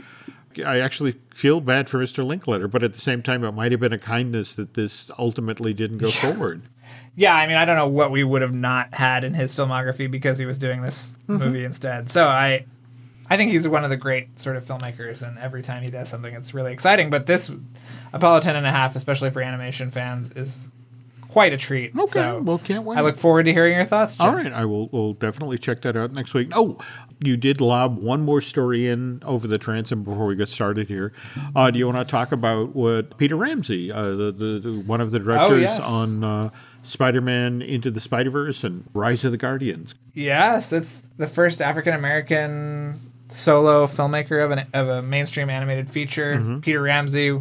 I 0.64 0.80
actually 0.80 1.14
feel 1.34 1.60
bad 1.60 1.88
for 1.88 1.98
Mr. 1.98 2.24
Linklater, 2.26 2.68
but 2.68 2.82
at 2.82 2.94
the 2.94 3.00
same 3.00 3.22
time, 3.22 3.44
it 3.44 3.52
might 3.52 3.70
have 3.72 3.80
been 3.80 3.92
a 3.92 3.98
kindness 3.98 4.54
that 4.54 4.74
this 4.74 5.10
ultimately 5.18 5.72
didn't 5.74 5.98
go 5.98 6.10
forward. 6.10 6.62
yeah 7.16 7.34
i 7.34 7.46
mean 7.46 7.56
i 7.56 7.64
don't 7.64 7.76
know 7.76 7.86
what 7.88 8.10
we 8.10 8.24
would 8.24 8.40
have 8.42 8.54
not 8.54 8.94
had 8.94 9.22
in 9.24 9.34
his 9.34 9.54
filmography 9.54 10.10
because 10.10 10.38
he 10.38 10.46
was 10.46 10.56
doing 10.58 10.80
this 10.82 11.14
Mm-hmm. 11.28 11.44
movie 11.44 11.64
instead 11.64 12.08
so 12.08 12.26
i 12.26 12.64
i 13.28 13.36
think 13.36 13.50
he's 13.50 13.68
one 13.68 13.84
of 13.84 13.90
the 13.90 13.96
great 13.96 14.38
sort 14.38 14.56
of 14.56 14.64
filmmakers 14.64 15.20
and 15.26 15.38
every 15.38 15.60
time 15.62 15.82
he 15.82 15.90
does 15.90 16.08
something 16.08 16.34
it's 16.34 16.54
really 16.54 16.72
exciting 16.72 17.10
but 17.10 17.26
this 17.26 17.50
apollo 18.14 18.40
10 18.40 18.56
and 18.56 18.66
a 18.66 18.70
half 18.70 18.96
especially 18.96 19.28
for 19.30 19.42
animation 19.42 19.90
fans 19.90 20.30
is 20.30 20.70
quite 21.28 21.52
a 21.52 21.56
treat 21.56 21.92
Okay, 21.94 22.06
so 22.06 22.40
well, 22.40 22.58
can't 22.58 22.84
wait. 22.84 22.98
i 22.98 23.00
look 23.02 23.16
forward 23.18 23.44
to 23.44 23.52
hearing 23.52 23.74
your 23.74 23.84
thoughts 23.84 24.16
Jim. 24.16 24.26
All 24.26 24.34
right, 24.34 24.52
I 24.52 24.64
will 24.64 24.88
will 24.88 25.12
definitely 25.14 25.58
check 25.58 25.82
that 25.82 25.96
out 25.96 26.12
next 26.12 26.34
week. 26.34 26.48
Oh, 26.54 26.78
you 27.20 27.36
did 27.36 27.60
lob 27.60 27.98
one 27.98 28.22
more 28.22 28.40
story 28.40 28.88
in 28.88 29.20
over 29.24 29.46
the 29.46 29.58
transom 29.58 30.04
before 30.04 30.26
we 30.26 30.36
get 30.36 30.48
started 30.48 30.88
here. 30.88 31.12
Uh, 31.54 31.70
do 31.70 31.78
you 31.78 31.86
want 31.86 31.98
to 31.98 32.04
talk 32.04 32.32
about 32.32 32.74
what 32.74 33.16
Peter 33.18 33.36
Ramsey, 33.36 33.90
uh, 33.92 34.02
the, 34.10 34.32
the, 34.32 34.60
the 34.62 34.80
one 34.86 35.00
of 35.00 35.10
the 35.10 35.18
directors 35.18 35.50
Oh, 35.50 35.56
yes. 35.56 35.82
on 35.84 36.22
uh, 36.24 36.50
Spider-Man 36.84 37.60
Into 37.60 37.90
the 37.90 38.00
Spider-Verse 38.00 38.62
and 38.64 38.84
Rise 38.94 39.24
of 39.24 39.32
the 39.32 39.36
Guardians? 39.38 39.94
Yes, 40.14 40.72
it's 40.72 41.02
the 41.16 41.26
first 41.26 41.60
African 41.60 41.92
American 41.94 43.00
solo 43.28 43.86
filmmaker 43.86 44.42
of 44.42 44.50
an 44.52 44.66
of 44.72 44.88
a 44.88 45.02
mainstream 45.02 45.50
animated 45.50 45.90
feature. 45.90 46.36
Mm-hmm. 46.36 46.60
Peter 46.60 46.80
Ramsey, 46.80 47.38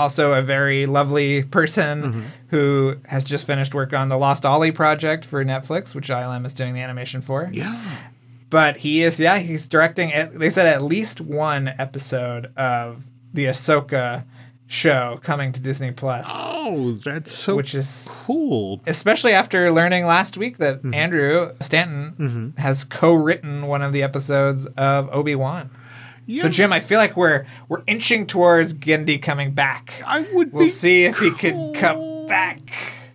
also 0.00 0.32
a 0.32 0.42
very 0.42 0.86
lovely 0.86 1.42
person 1.44 2.02
Mm-hmm. 2.02 2.20
who 2.48 2.96
has 3.06 3.22
just 3.24 3.46
finished 3.46 3.74
work 3.74 3.92
on 3.92 4.08
the 4.08 4.16
Lost 4.18 4.44
Ollie 4.44 4.72
project 4.72 5.24
for 5.24 5.44
Netflix, 5.44 5.94
which 5.94 6.08
ILM 6.08 6.44
is 6.46 6.52
doing 6.54 6.74
the 6.74 6.80
animation 6.80 7.20
for. 7.22 7.48
Yeah. 7.52 7.80
But 8.48 8.78
he 8.78 9.02
is, 9.02 9.20
yeah, 9.20 9.38
he's 9.38 9.66
directing. 9.68 10.12
At, 10.12 10.34
they 10.34 10.50
said 10.50 10.66
at 10.66 10.82
least 10.82 11.20
one 11.20 11.72
episode 11.78 12.50
of 12.56 13.04
the 13.32 13.44
Ahsoka 13.46 14.24
show 14.66 15.18
coming 15.22 15.52
to 15.52 15.60
Disney 15.60 15.90
Plus, 15.92 16.26
Oh, 16.28 16.92
that's 17.04 17.30
so 17.32 17.56
which 17.56 17.74
is 17.74 18.24
cool. 18.26 18.80
especially 18.86 19.32
after 19.32 19.70
learning 19.72 20.06
last 20.06 20.36
week 20.36 20.58
that 20.58 20.76
Mm-hmm. 20.78 20.94
Andrew 20.94 21.50
Stanton 21.60 22.54
has 22.58 22.84
co-written 22.84 23.66
one 23.66 23.82
of 23.82 23.92
the 23.92 24.02
episodes 24.02 24.66
of 24.76 25.08
Obi 25.12 25.34
Wan. 25.34 25.70
Yeah, 26.30 26.42
So 26.42 26.48
Jim, 26.48 26.72
I 26.72 26.80
feel 26.80 26.98
like 26.98 27.16
we're 27.16 27.44
we're 27.68 27.82
inching 27.86 28.26
towards 28.26 28.72
Genndy 28.74 29.20
coming 29.20 29.52
back. 29.52 30.02
I 30.06 30.20
would 30.32 30.52
We'll 30.52 30.68
see 30.68 31.04
if 31.04 31.18
he 31.18 31.30
can 31.32 31.74
come 31.74 32.26
back. 32.26 32.60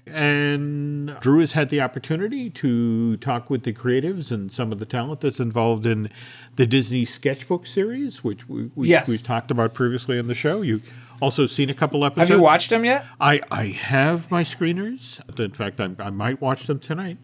And 0.07 1.17
Drew 1.19 1.39
has 1.39 1.53
had 1.53 1.69
the 1.69 1.81
opportunity 1.81 2.49
to 2.51 3.17
talk 3.17 3.49
with 3.49 3.63
the 3.63 3.73
creatives 3.73 4.31
and 4.31 4.51
some 4.51 4.71
of 4.71 4.79
the 4.79 4.85
talent 4.85 5.21
that's 5.21 5.39
involved 5.39 5.85
in 5.85 6.09
the 6.55 6.65
Disney 6.67 7.05
sketchbook 7.05 7.65
series, 7.65 8.23
which 8.23 8.47
we, 8.47 8.69
we, 8.75 8.87
Yes. 8.89 9.07
we 9.07 9.17
talked 9.17 9.49
about 9.51 9.73
previously 9.73 10.19
on 10.19 10.27
the 10.27 10.35
show. 10.35 10.61
You 10.61 10.81
also 11.21 11.47
seen 11.47 11.69
a 11.69 11.73
couple 11.73 12.05
episodes. 12.05 12.29
Have 12.29 12.37
you 12.37 12.43
watched 12.43 12.69
them 12.69 12.85
yet? 12.85 13.05
I, 13.19 13.41
I 13.49 13.65
have 13.67 14.29
my 14.29 14.43
screeners. 14.43 15.19
In 15.39 15.51
fact, 15.51 15.79
I, 15.79 15.89
I 15.99 16.09
might 16.11 16.39
watch 16.41 16.67
them 16.67 16.79
tonight. 16.79 17.17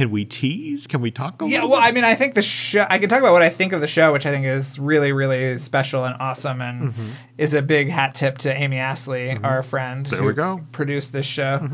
Can 0.00 0.10
we 0.10 0.24
tease? 0.24 0.86
Can 0.86 1.02
we 1.02 1.10
talk 1.10 1.42
a 1.42 1.46
Yeah, 1.46 1.60
well, 1.66 1.78
bit? 1.80 1.88
I 1.88 1.92
mean, 1.92 2.04
I 2.04 2.14
think 2.14 2.34
the 2.34 2.40
show. 2.42 2.86
I 2.88 2.98
can 2.98 3.10
talk 3.10 3.18
about 3.18 3.34
what 3.34 3.42
I 3.42 3.50
think 3.50 3.74
of 3.74 3.82
the 3.82 3.86
show, 3.86 4.12
which 4.14 4.24
I 4.24 4.30
think 4.30 4.46
is 4.46 4.78
really, 4.78 5.12
really 5.12 5.58
special 5.58 6.06
and 6.06 6.16
awesome, 6.18 6.62
and 6.62 6.92
Mm-hmm. 6.92 7.08
is 7.36 7.52
a 7.52 7.60
big 7.60 7.90
hat 7.90 8.14
tip 8.14 8.38
to 8.38 8.54
Amy 8.54 8.78
Astley, 8.78 9.36
our 9.44 9.62
friend. 9.62 10.06
There 10.06 10.20
who 10.20 10.24
we 10.24 10.32
go. 10.32 10.62
Produced 10.72 11.12
this 11.12 11.26
show. 11.26 11.68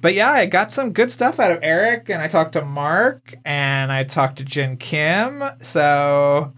But 0.00 0.14
yeah, 0.14 0.30
I 0.30 0.46
got 0.46 0.70
some 0.72 0.92
good 0.92 1.10
stuff 1.10 1.40
out 1.40 1.50
of 1.50 1.58
Eric, 1.62 2.08
and 2.08 2.22
I 2.22 2.28
talked 2.28 2.52
to 2.52 2.64
Mark, 2.64 3.34
and 3.44 3.90
I 3.90 4.04
talked 4.04 4.38
to 4.38 4.44
Jin 4.44 4.76
Kim. 4.76 5.42
So 5.60 6.52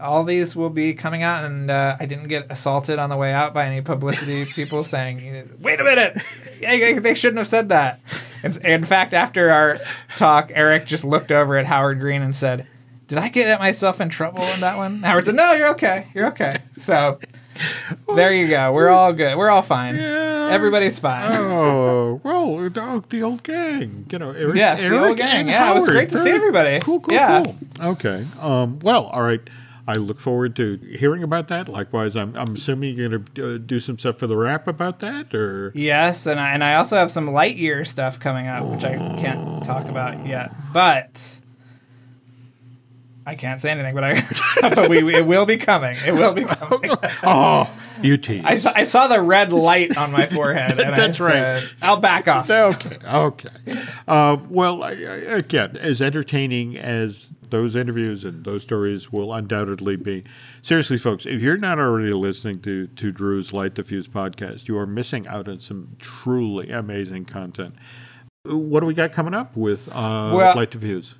all 0.00 0.24
these 0.24 0.56
will 0.56 0.70
be 0.70 0.94
coming 0.94 1.22
out, 1.22 1.44
and 1.44 1.70
uh, 1.70 1.96
I 2.00 2.06
didn't 2.06 2.26
get 2.28 2.50
assaulted 2.50 2.98
on 2.98 3.08
the 3.08 3.16
way 3.16 3.32
out 3.32 3.54
by 3.54 3.66
any 3.66 3.82
publicity 3.82 4.44
people 4.56 4.82
saying, 4.82 5.58
"Wait 5.60 5.80
a 5.80 5.84
minute, 5.84 6.16
they 6.60 7.14
shouldn't 7.14 7.38
have 7.38 7.48
said 7.48 7.68
that." 7.70 8.00
In, 8.42 8.64
in 8.64 8.84
fact, 8.84 9.12
after 9.12 9.50
our 9.50 9.78
talk, 10.16 10.50
Eric 10.54 10.86
just 10.86 11.04
looked 11.04 11.30
over 11.30 11.56
at 11.58 11.66
Howard 11.66 12.00
Green 12.00 12.22
and 12.22 12.34
said, 12.34 12.66
"Did 13.08 13.18
I 13.18 13.28
get 13.28 13.58
myself 13.58 14.00
in 14.00 14.08
trouble 14.08 14.42
in 14.42 14.60
that 14.60 14.76
one?" 14.76 15.00
Howard 15.02 15.26
said, 15.26 15.34
"No, 15.34 15.52
you're 15.52 15.68
okay. 15.70 16.06
You're 16.14 16.28
okay." 16.28 16.58
So 16.76 17.18
there 18.16 18.32
you 18.34 18.48
go. 18.48 18.72
We're 18.72 18.88
all 18.88 19.12
good. 19.12 19.36
We're 19.36 19.50
all 19.50 19.60
fine. 19.62 19.96
Everybody's 19.98 20.98
fine. 20.98 21.30
Oh 21.32 22.20
well, 22.24 22.56
the, 22.56 23.04
the 23.08 23.22
old 23.22 23.42
gang, 23.42 24.06
you 24.10 24.18
know. 24.18 24.30
Eric, 24.30 24.56
Yes, 24.56 24.82
the 24.82 24.98
old 25.06 25.16
gang. 25.16 25.46
Yeah, 25.48 25.70
it 25.70 25.74
was 25.74 25.86
great 25.88 26.10
to 26.10 26.18
see 26.18 26.30
everybody. 26.30 26.80
Cool, 26.80 27.00
cool, 27.00 27.14
Yeah. 27.14 27.42
cool. 27.44 27.56
Okay. 27.92 28.26
Um. 28.40 28.78
Well, 28.80 29.04
all 29.06 29.22
right. 29.22 29.40
I 29.90 29.94
look 29.94 30.20
forward 30.20 30.54
to 30.56 30.76
hearing 30.76 31.24
about 31.24 31.48
that. 31.48 31.68
Likewise, 31.68 32.14
I'm, 32.14 32.36
I'm 32.36 32.54
assuming 32.54 32.96
you're 32.96 33.08
going 33.08 33.24
to 33.34 33.54
uh, 33.54 33.58
do 33.58 33.80
some 33.80 33.98
stuff 33.98 34.18
for 34.18 34.28
the 34.28 34.36
Wrap 34.36 34.68
about 34.68 35.00
that, 35.00 35.34
or 35.34 35.72
Yes, 35.74 36.26
and 36.26 36.38
I, 36.38 36.52
and 36.52 36.62
I 36.62 36.74
also 36.74 36.96
have 36.96 37.10
some 37.10 37.26
Lightyear 37.26 37.84
stuff 37.84 38.20
coming 38.20 38.46
up, 38.46 38.64
which 38.66 38.84
I 38.84 38.96
can't 38.96 39.64
talk 39.64 39.86
about 39.86 40.24
yet. 40.26 40.52
But 40.72 41.40
I 43.26 43.34
can't 43.34 43.60
say 43.60 43.70
anything. 43.70 43.96
But 43.96 44.04
I, 44.04 44.22
but 44.60 44.88
we 44.88 45.12
it 45.12 45.26
will 45.26 45.46
be 45.46 45.56
coming. 45.56 45.96
It 46.06 46.12
will 46.12 46.34
be 46.34 46.44
coming. 46.44 46.90
oh, 47.24 47.68
you 48.00 48.16
tease. 48.16 48.44
I 48.44 48.56
saw, 48.56 48.72
I 48.74 48.84
saw 48.84 49.08
the 49.08 49.20
red 49.20 49.52
light 49.52 49.96
on 49.96 50.12
my 50.12 50.26
forehead. 50.26 50.78
And 50.78 50.96
That's 50.96 51.20
I 51.20 51.56
right. 51.58 51.74
I'll 51.82 52.00
back 52.00 52.28
off. 52.28 52.48
okay, 52.48 52.96
okay. 53.06 53.48
Uh, 54.06 54.36
well, 54.48 54.84
I, 54.84 54.90
I, 54.90 54.94
again, 55.36 55.76
as 55.76 56.00
entertaining 56.00 56.76
as 56.76 57.28
those 57.50 57.76
interviews 57.76 58.24
and 58.24 58.44
those 58.44 58.62
stories 58.62 59.12
will 59.12 59.32
undoubtedly 59.32 59.96
be. 59.96 60.24
Seriously, 60.62 60.98
folks, 60.98 61.26
if 61.26 61.40
you're 61.40 61.56
not 61.56 61.78
already 61.78 62.12
listening 62.12 62.60
to 62.62 62.86
to 62.88 63.10
Drew's 63.12 63.52
Light 63.52 63.74
the 63.74 63.84
Fuse 63.84 64.08
podcast, 64.08 64.68
you 64.68 64.78
are 64.78 64.86
missing 64.86 65.26
out 65.26 65.48
on 65.48 65.58
some 65.58 65.96
truly 65.98 66.70
amazing 66.70 67.24
content. 67.26 67.74
What 68.44 68.80
do 68.80 68.86
we 68.86 68.94
got 68.94 69.12
coming 69.12 69.34
up 69.34 69.56
with 69.56 69.88
uh, 69.88 70.32
Well- 70.34 70.56
Light 70.56 70.70
the 70.70 70.78
Fuse? 70.78 71.14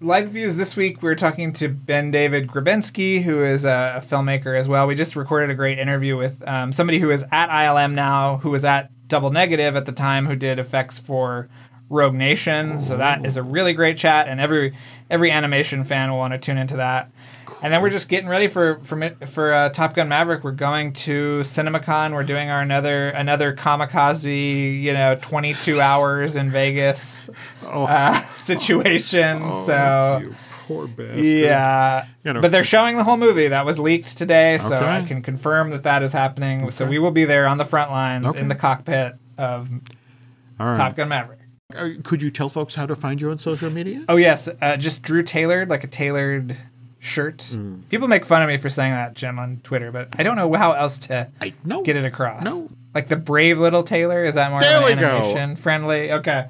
Live 0.00 0.28
Views 0.30 0.56
this 0.58 0.76
week, 0.76 1.02
we're 1.02 1.14
talking 1.14 1.52
to 1.54 1.68
Ben 1.68 2.10
David 2.10 2.46
Grabinski, 2.48 3.22
who 3.22 3.42
is 3.42 3.64
a, 3.64 3.94
a 3.96 4.04
filmmaker 4.04 4.58
as 4.58 4.68
well. 4.68 4.86
We 4.86 4.94
just 4.94 5.16
recorded 5.16 5.48
a 5.48 5.54
great 5.54 5.78
interview 5.78 6.14
with 6.14 6.46
um, 6.46 6.74
somebody 6.74 6.98
who 6.98 7.10
is 7.10 7.24
at 7.32 7.48
ILM 7.48 7.94
now, 7.94 8.36
who 8.38 8.50
was 8.50 8.66
at 8.66 8.90
Double 9.08 9.30
Negative 9.30 9.76
at 9.76 9.86
the 9.86 9.92
time, 9.92 10.26
who 10.26 10.36
did 10.36 10.58
effects 10.58 10.98
for 10.98 11.48
Rogue 11.94 12.14
Nation. 12.14 12.80
So 12.82 12.96
that 12.98 13.24
is 13.24 13.36
a 13.36 13.42
really 13.42 13.72
great 13.72 13.96
chat, 13.96 14.28
and 14.28 14.40
every 14.40 14.74
every 15.10 15.30
animation 15.30 15.84
fan 15.84 16.10
will 16.10 16.18
want 16.18 16.32
to 16.32 16.38
tune 16.38 16.58
into 16.58 16.76
that. 16.76 17.10
And 17.62 17.72
then 17.72 17.80
we're 17.80 17.90
just 17.90 18.10
getting 18.10 18.28
ready 18.28 18.48
for 18.48 18.78
for 18.80 19.00
for 19.26 19.54
uh, 19.54 19.68
Top 19.70 19.94
Gun 19.94 20.08
Maverick. 20.08 20.44
We're 20.44 20.50
going 20.52 20.92
to 20.94 21.40
CinemaCon. 21.40 22.12
We're 22.12 22.22
doing 22.24 22.50
our 22.50 22.60
another 22.60 23.08
another 23.08 23.54
kamikaze, 23.54 24.82
you 24.82 24.92
know, 24.92 25.16
twenty 25.22 25.54
two 25.54 25.80
hours 25.80 26.36
in 26.36 26.50
Vegas 26.50 27.30
uh, 27.64 28.20
situation. 28.34 29.52
so 29.64 30.18
you 30.22 30.34
poor 30.66 30.86
bastard. 30.88 31.18
yeah, 31.24 32.06
You 32.24 32.32
know. 32.32 32.40
but 32.40 32.50
they're 32.50 32.64
showing 32.64 32.96
the 32.96 33.04
whole 33.04 33.18
movie 33.18 33.48
that 33.48 33.64
was 33.66 33.78
leaked 33.78 34.16
today, 34.16 34.56
so 34.58 34.76
Okay. 34.76 34.86
I 34.88 35.02
can 35.02 35.20
confirm 35.22 35.70
that 35.70 35.82
that 35.84 36.02
is 36.02 36.12
happening. 36.14 36.70
So 36.70 36.86
we 36.86 36.98
will 36.98 37.10
be 37.10 37.24
there 37.26 37.46
on 37.46 37.58
the 37.58 37.66
front 37.66 37.90
lines 37.90 38.24
Okay. 38.26 38.40
in 38.40 38.48
the 38.48 38.54
cockpit 38.54 39.14
of 39.36 39.68
right. 40.58 40.76
Top 40.76 40.96
Gun 40.96 41.08
Maverick. 41.10 41.40
Could 42.02 42.20
you 42.22 42.30
tell 42.30 42.48
folks 42.48 42.74
how 42.74 42.86
to 42.86 42.94
find 42.94 43.20
you 43.20 43.30
on 43.30 43.38
social 43.38 43.70
media? 43.70 44.04
Oh 44.08 44.16
yes, 44.16 44.48
uh, 44.60 44.76
just 44.76 45.02
Drew 45.02 45.22
tailored 45.22 45.70
like 45.70 45.82
a 45.82 45.86
tailored 45.86 46.56
shirt. 47.00 47.38
Mm. 47.38 47.88
People 47.88 48.06
make 48.06 48.26
fun 48.26 48.42
of 48.42 48.48
me 48.48 48.58
for 48.58 48.68
saying 48.68 48.92
that, 48.92 49.14
Jim, 49.14 49.38
on 49.38 49.60
Twitter, 49.64 49.90
but 49.90 50.08
I 50.18 50.22
don't 50.22 50.36
know 50.36 50.52
how 50.54 50.72
else 50.72 50.98
to 50.98 51.30
I 51.40 51.54
no. 51.64 51.82
get 51.82 51.96
it 51.96 52.04
across. 52.04 52.44
No. 52.44 52.68
Like 52.94 53.08
the 53.08 53.16
brave 53.16 53.58
little 53.58 53.82
tailor 53.82 54.22
is 54.24 54.34
that 54.34 54.50
more 54.50 54.60
There 54.60 54.76
of 54.78 54.84
we 54.84 54.92
an 54.92 54.98
go. 55.00 55.08
animation 55.08 55.56
friendly? 55.56 56.12
Okay. 56.12 56.46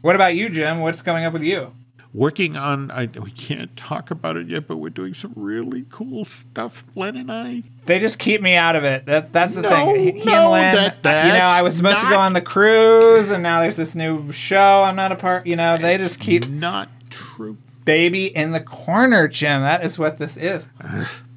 What 0.00 0.14
about 0.14 0.34
you, 0.36 0.48
Jim? 0.48 0.78
What's 0.80 1.02
coming 1.02 1.24
up 1.24 1.32
with 1.32 1.42
you? 1.42 1.72
Working 2.14 2.56
on 2.56 2.90
I, 2.90 3.06
we 3.06 3.30
can't 3.30 3.74
talk 3.76 4.10
about 4.10 4.36
it 4.36 4.48
yet 4.48 4.66
but 4.68 4.76
we're 4.76 4.90
doing 4.90 5.14
some 5.14 5.32
really 5.34 5.86
cool 5.90 6.24
stuff 6.24 6.84
len 6.94 7.16
and 7.16 7.32
i 7.32 7.62
They 7.86 7.98
just 7.98 8.18
keep 8.18 8.40
me 8.42 8.54
out 8.54 8.76
of 8.76 8.84
it. 8.84 9.06
That 9.06 9.32
that's 9.32 9.54
the 9.56 9.62
No, 9.62 9.70
thing. 9.70 10.14
He, 10.16 10.24
no, 10.24 10.54
and 10.54 10.76
Lynn, 10.76 10.92
that- 11.02 11.26
you 11.26 11.32
know, 11.32 11.38
I 11.46 11.62
was 11.62 11.76
supposed 11.76 12.00
to 12.00 12.08
go 12.08 12.16
on 12.18 12.32
the 12.32 12.40
cruise, 12.40 13.30
and 13.30 13.42
now 13.42 13.60
there's 13.60 13.76
this 13.76 13.94
new 13.96 14.30
show. 14.30 14.84
I'm 14.84 14.94
not 14.94 15.10
a 15.10 15.16
part. 15.16 15.46
You 15.46 15.56
know, 15.56 15.76
they 15.78 15.98
just 15.98 16.20
keep 16.20 16.48
not 16.48 16.88
true 17.10 17.56
baby 17.84 18.26
in 18.26 18.52
the 18.52 18.60
corner, 18.60 19.26
Jim. 19.26 19.62
That 19.62 19.84
is 19.84 19.98
what 19.98 20.18
this 20.18 20.36
is. 20.36 20.68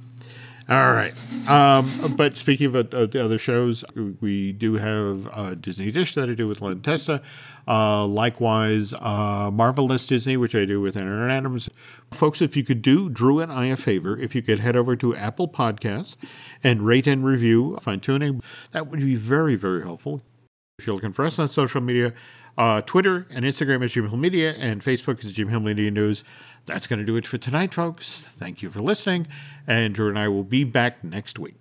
all 0.67 0.93
right. 0.93 1.13
Um, 1.47 1.87
but 2.17 2.35
speaking 2.35 2.67
of, 2.67 2.75
uh, 2.75 2.97
of 2.97 3.11
the 3.11 3.23
other 3.23 3.37
shows 3.37 3.85
we 4.19 4.51
do 4.51 4.75
have 4.75 5.29
uh, 5.31 5.55
disney 5.55 5.91
dish 5.91 6.15
that 6.15 6.29
i 6.29 6.33
do 6.33 6.47
with 6.47 6.61
len 6.61 6.81
testa. 6.81 7.21
Uh, 7.67 8.05
likewise 8.05 8.93
uh, 8.99 9.49
marvelous 9.53 10.07
disney 10.07 10.37
which 10.37 10.55
i 10.55 10.65
do 10.65 10.81
with 10.81 10.97
aaron 10.97 11.29
adams. 11.29 11.69
Folks 12.11 12.41
if 12.41 12.57
you 12.57 12.63
could 12.63 12.81
do 12.81 13.09
drew 13.09 13.39
and 13.39 13.51
i 13.51 13.65
a 13.65 13.77
favor 13.77 14.17
if 14.17 14.33
you 14.33 14.41
could 14.41 14.59
head 14.59 14.75
over 14.75 14.95
to 14.95 15.15
apple 15.15 15.47
podcasts 15.47 16.15
and 16.63 16.81
rate 16.81 17.05
and 17.05 17.23
review 17.25 17.77
fine 17.79 17.99
tuning 17.99 18.41
that 18.71 18.87
would 18.87 19.01
be 19.01 19.15
very 19.15 19.55
very 19.55 19.83
helpful. 19.83 20.21
If 20.79 20.87
you're 20.87 20.95
looking 20.95 21.13
for 21.13 21.23
us 21.23 21.39
on 21.39 21.47
social 21.47 21.79
media, 21.79 22.13
uh, 22.57 22.81
Twitter 22.81 23.27
and 23.29 23.45
Instagram 23.45 23.83
is 23.83 23.93
Jim 23.93 24.07
Hill 24.07 24.17
Media, 24.17 24.53
and 24.53 24.81
Facebook 24.81 25.23
is 25.23 25.33
Jim 25.33 25.49
Hill 25.49 25.59
Media 25.59 25.91
News. 25.91 26.23
That's 26.65 26.87
going 26.87 26.99
to 26.99 27.05
do 27.05 27.15
it 27.15 27.27
for 27.27 27.37
tonight, 27.37 27.73
folks. 27.73 28.21
Thank 28.21 28.61
you 28.61 28.69
for 28.69 28.79
listening, 28.81 29.27
and 29.67 29.93
Drew 29.93 30.09
and 30.09 30.17
I 30.17 30.27
will 30.27 30.43
be 30.43 30.63
back 30.63 31.03
next 31.03 31.37
week. 31.37 31.55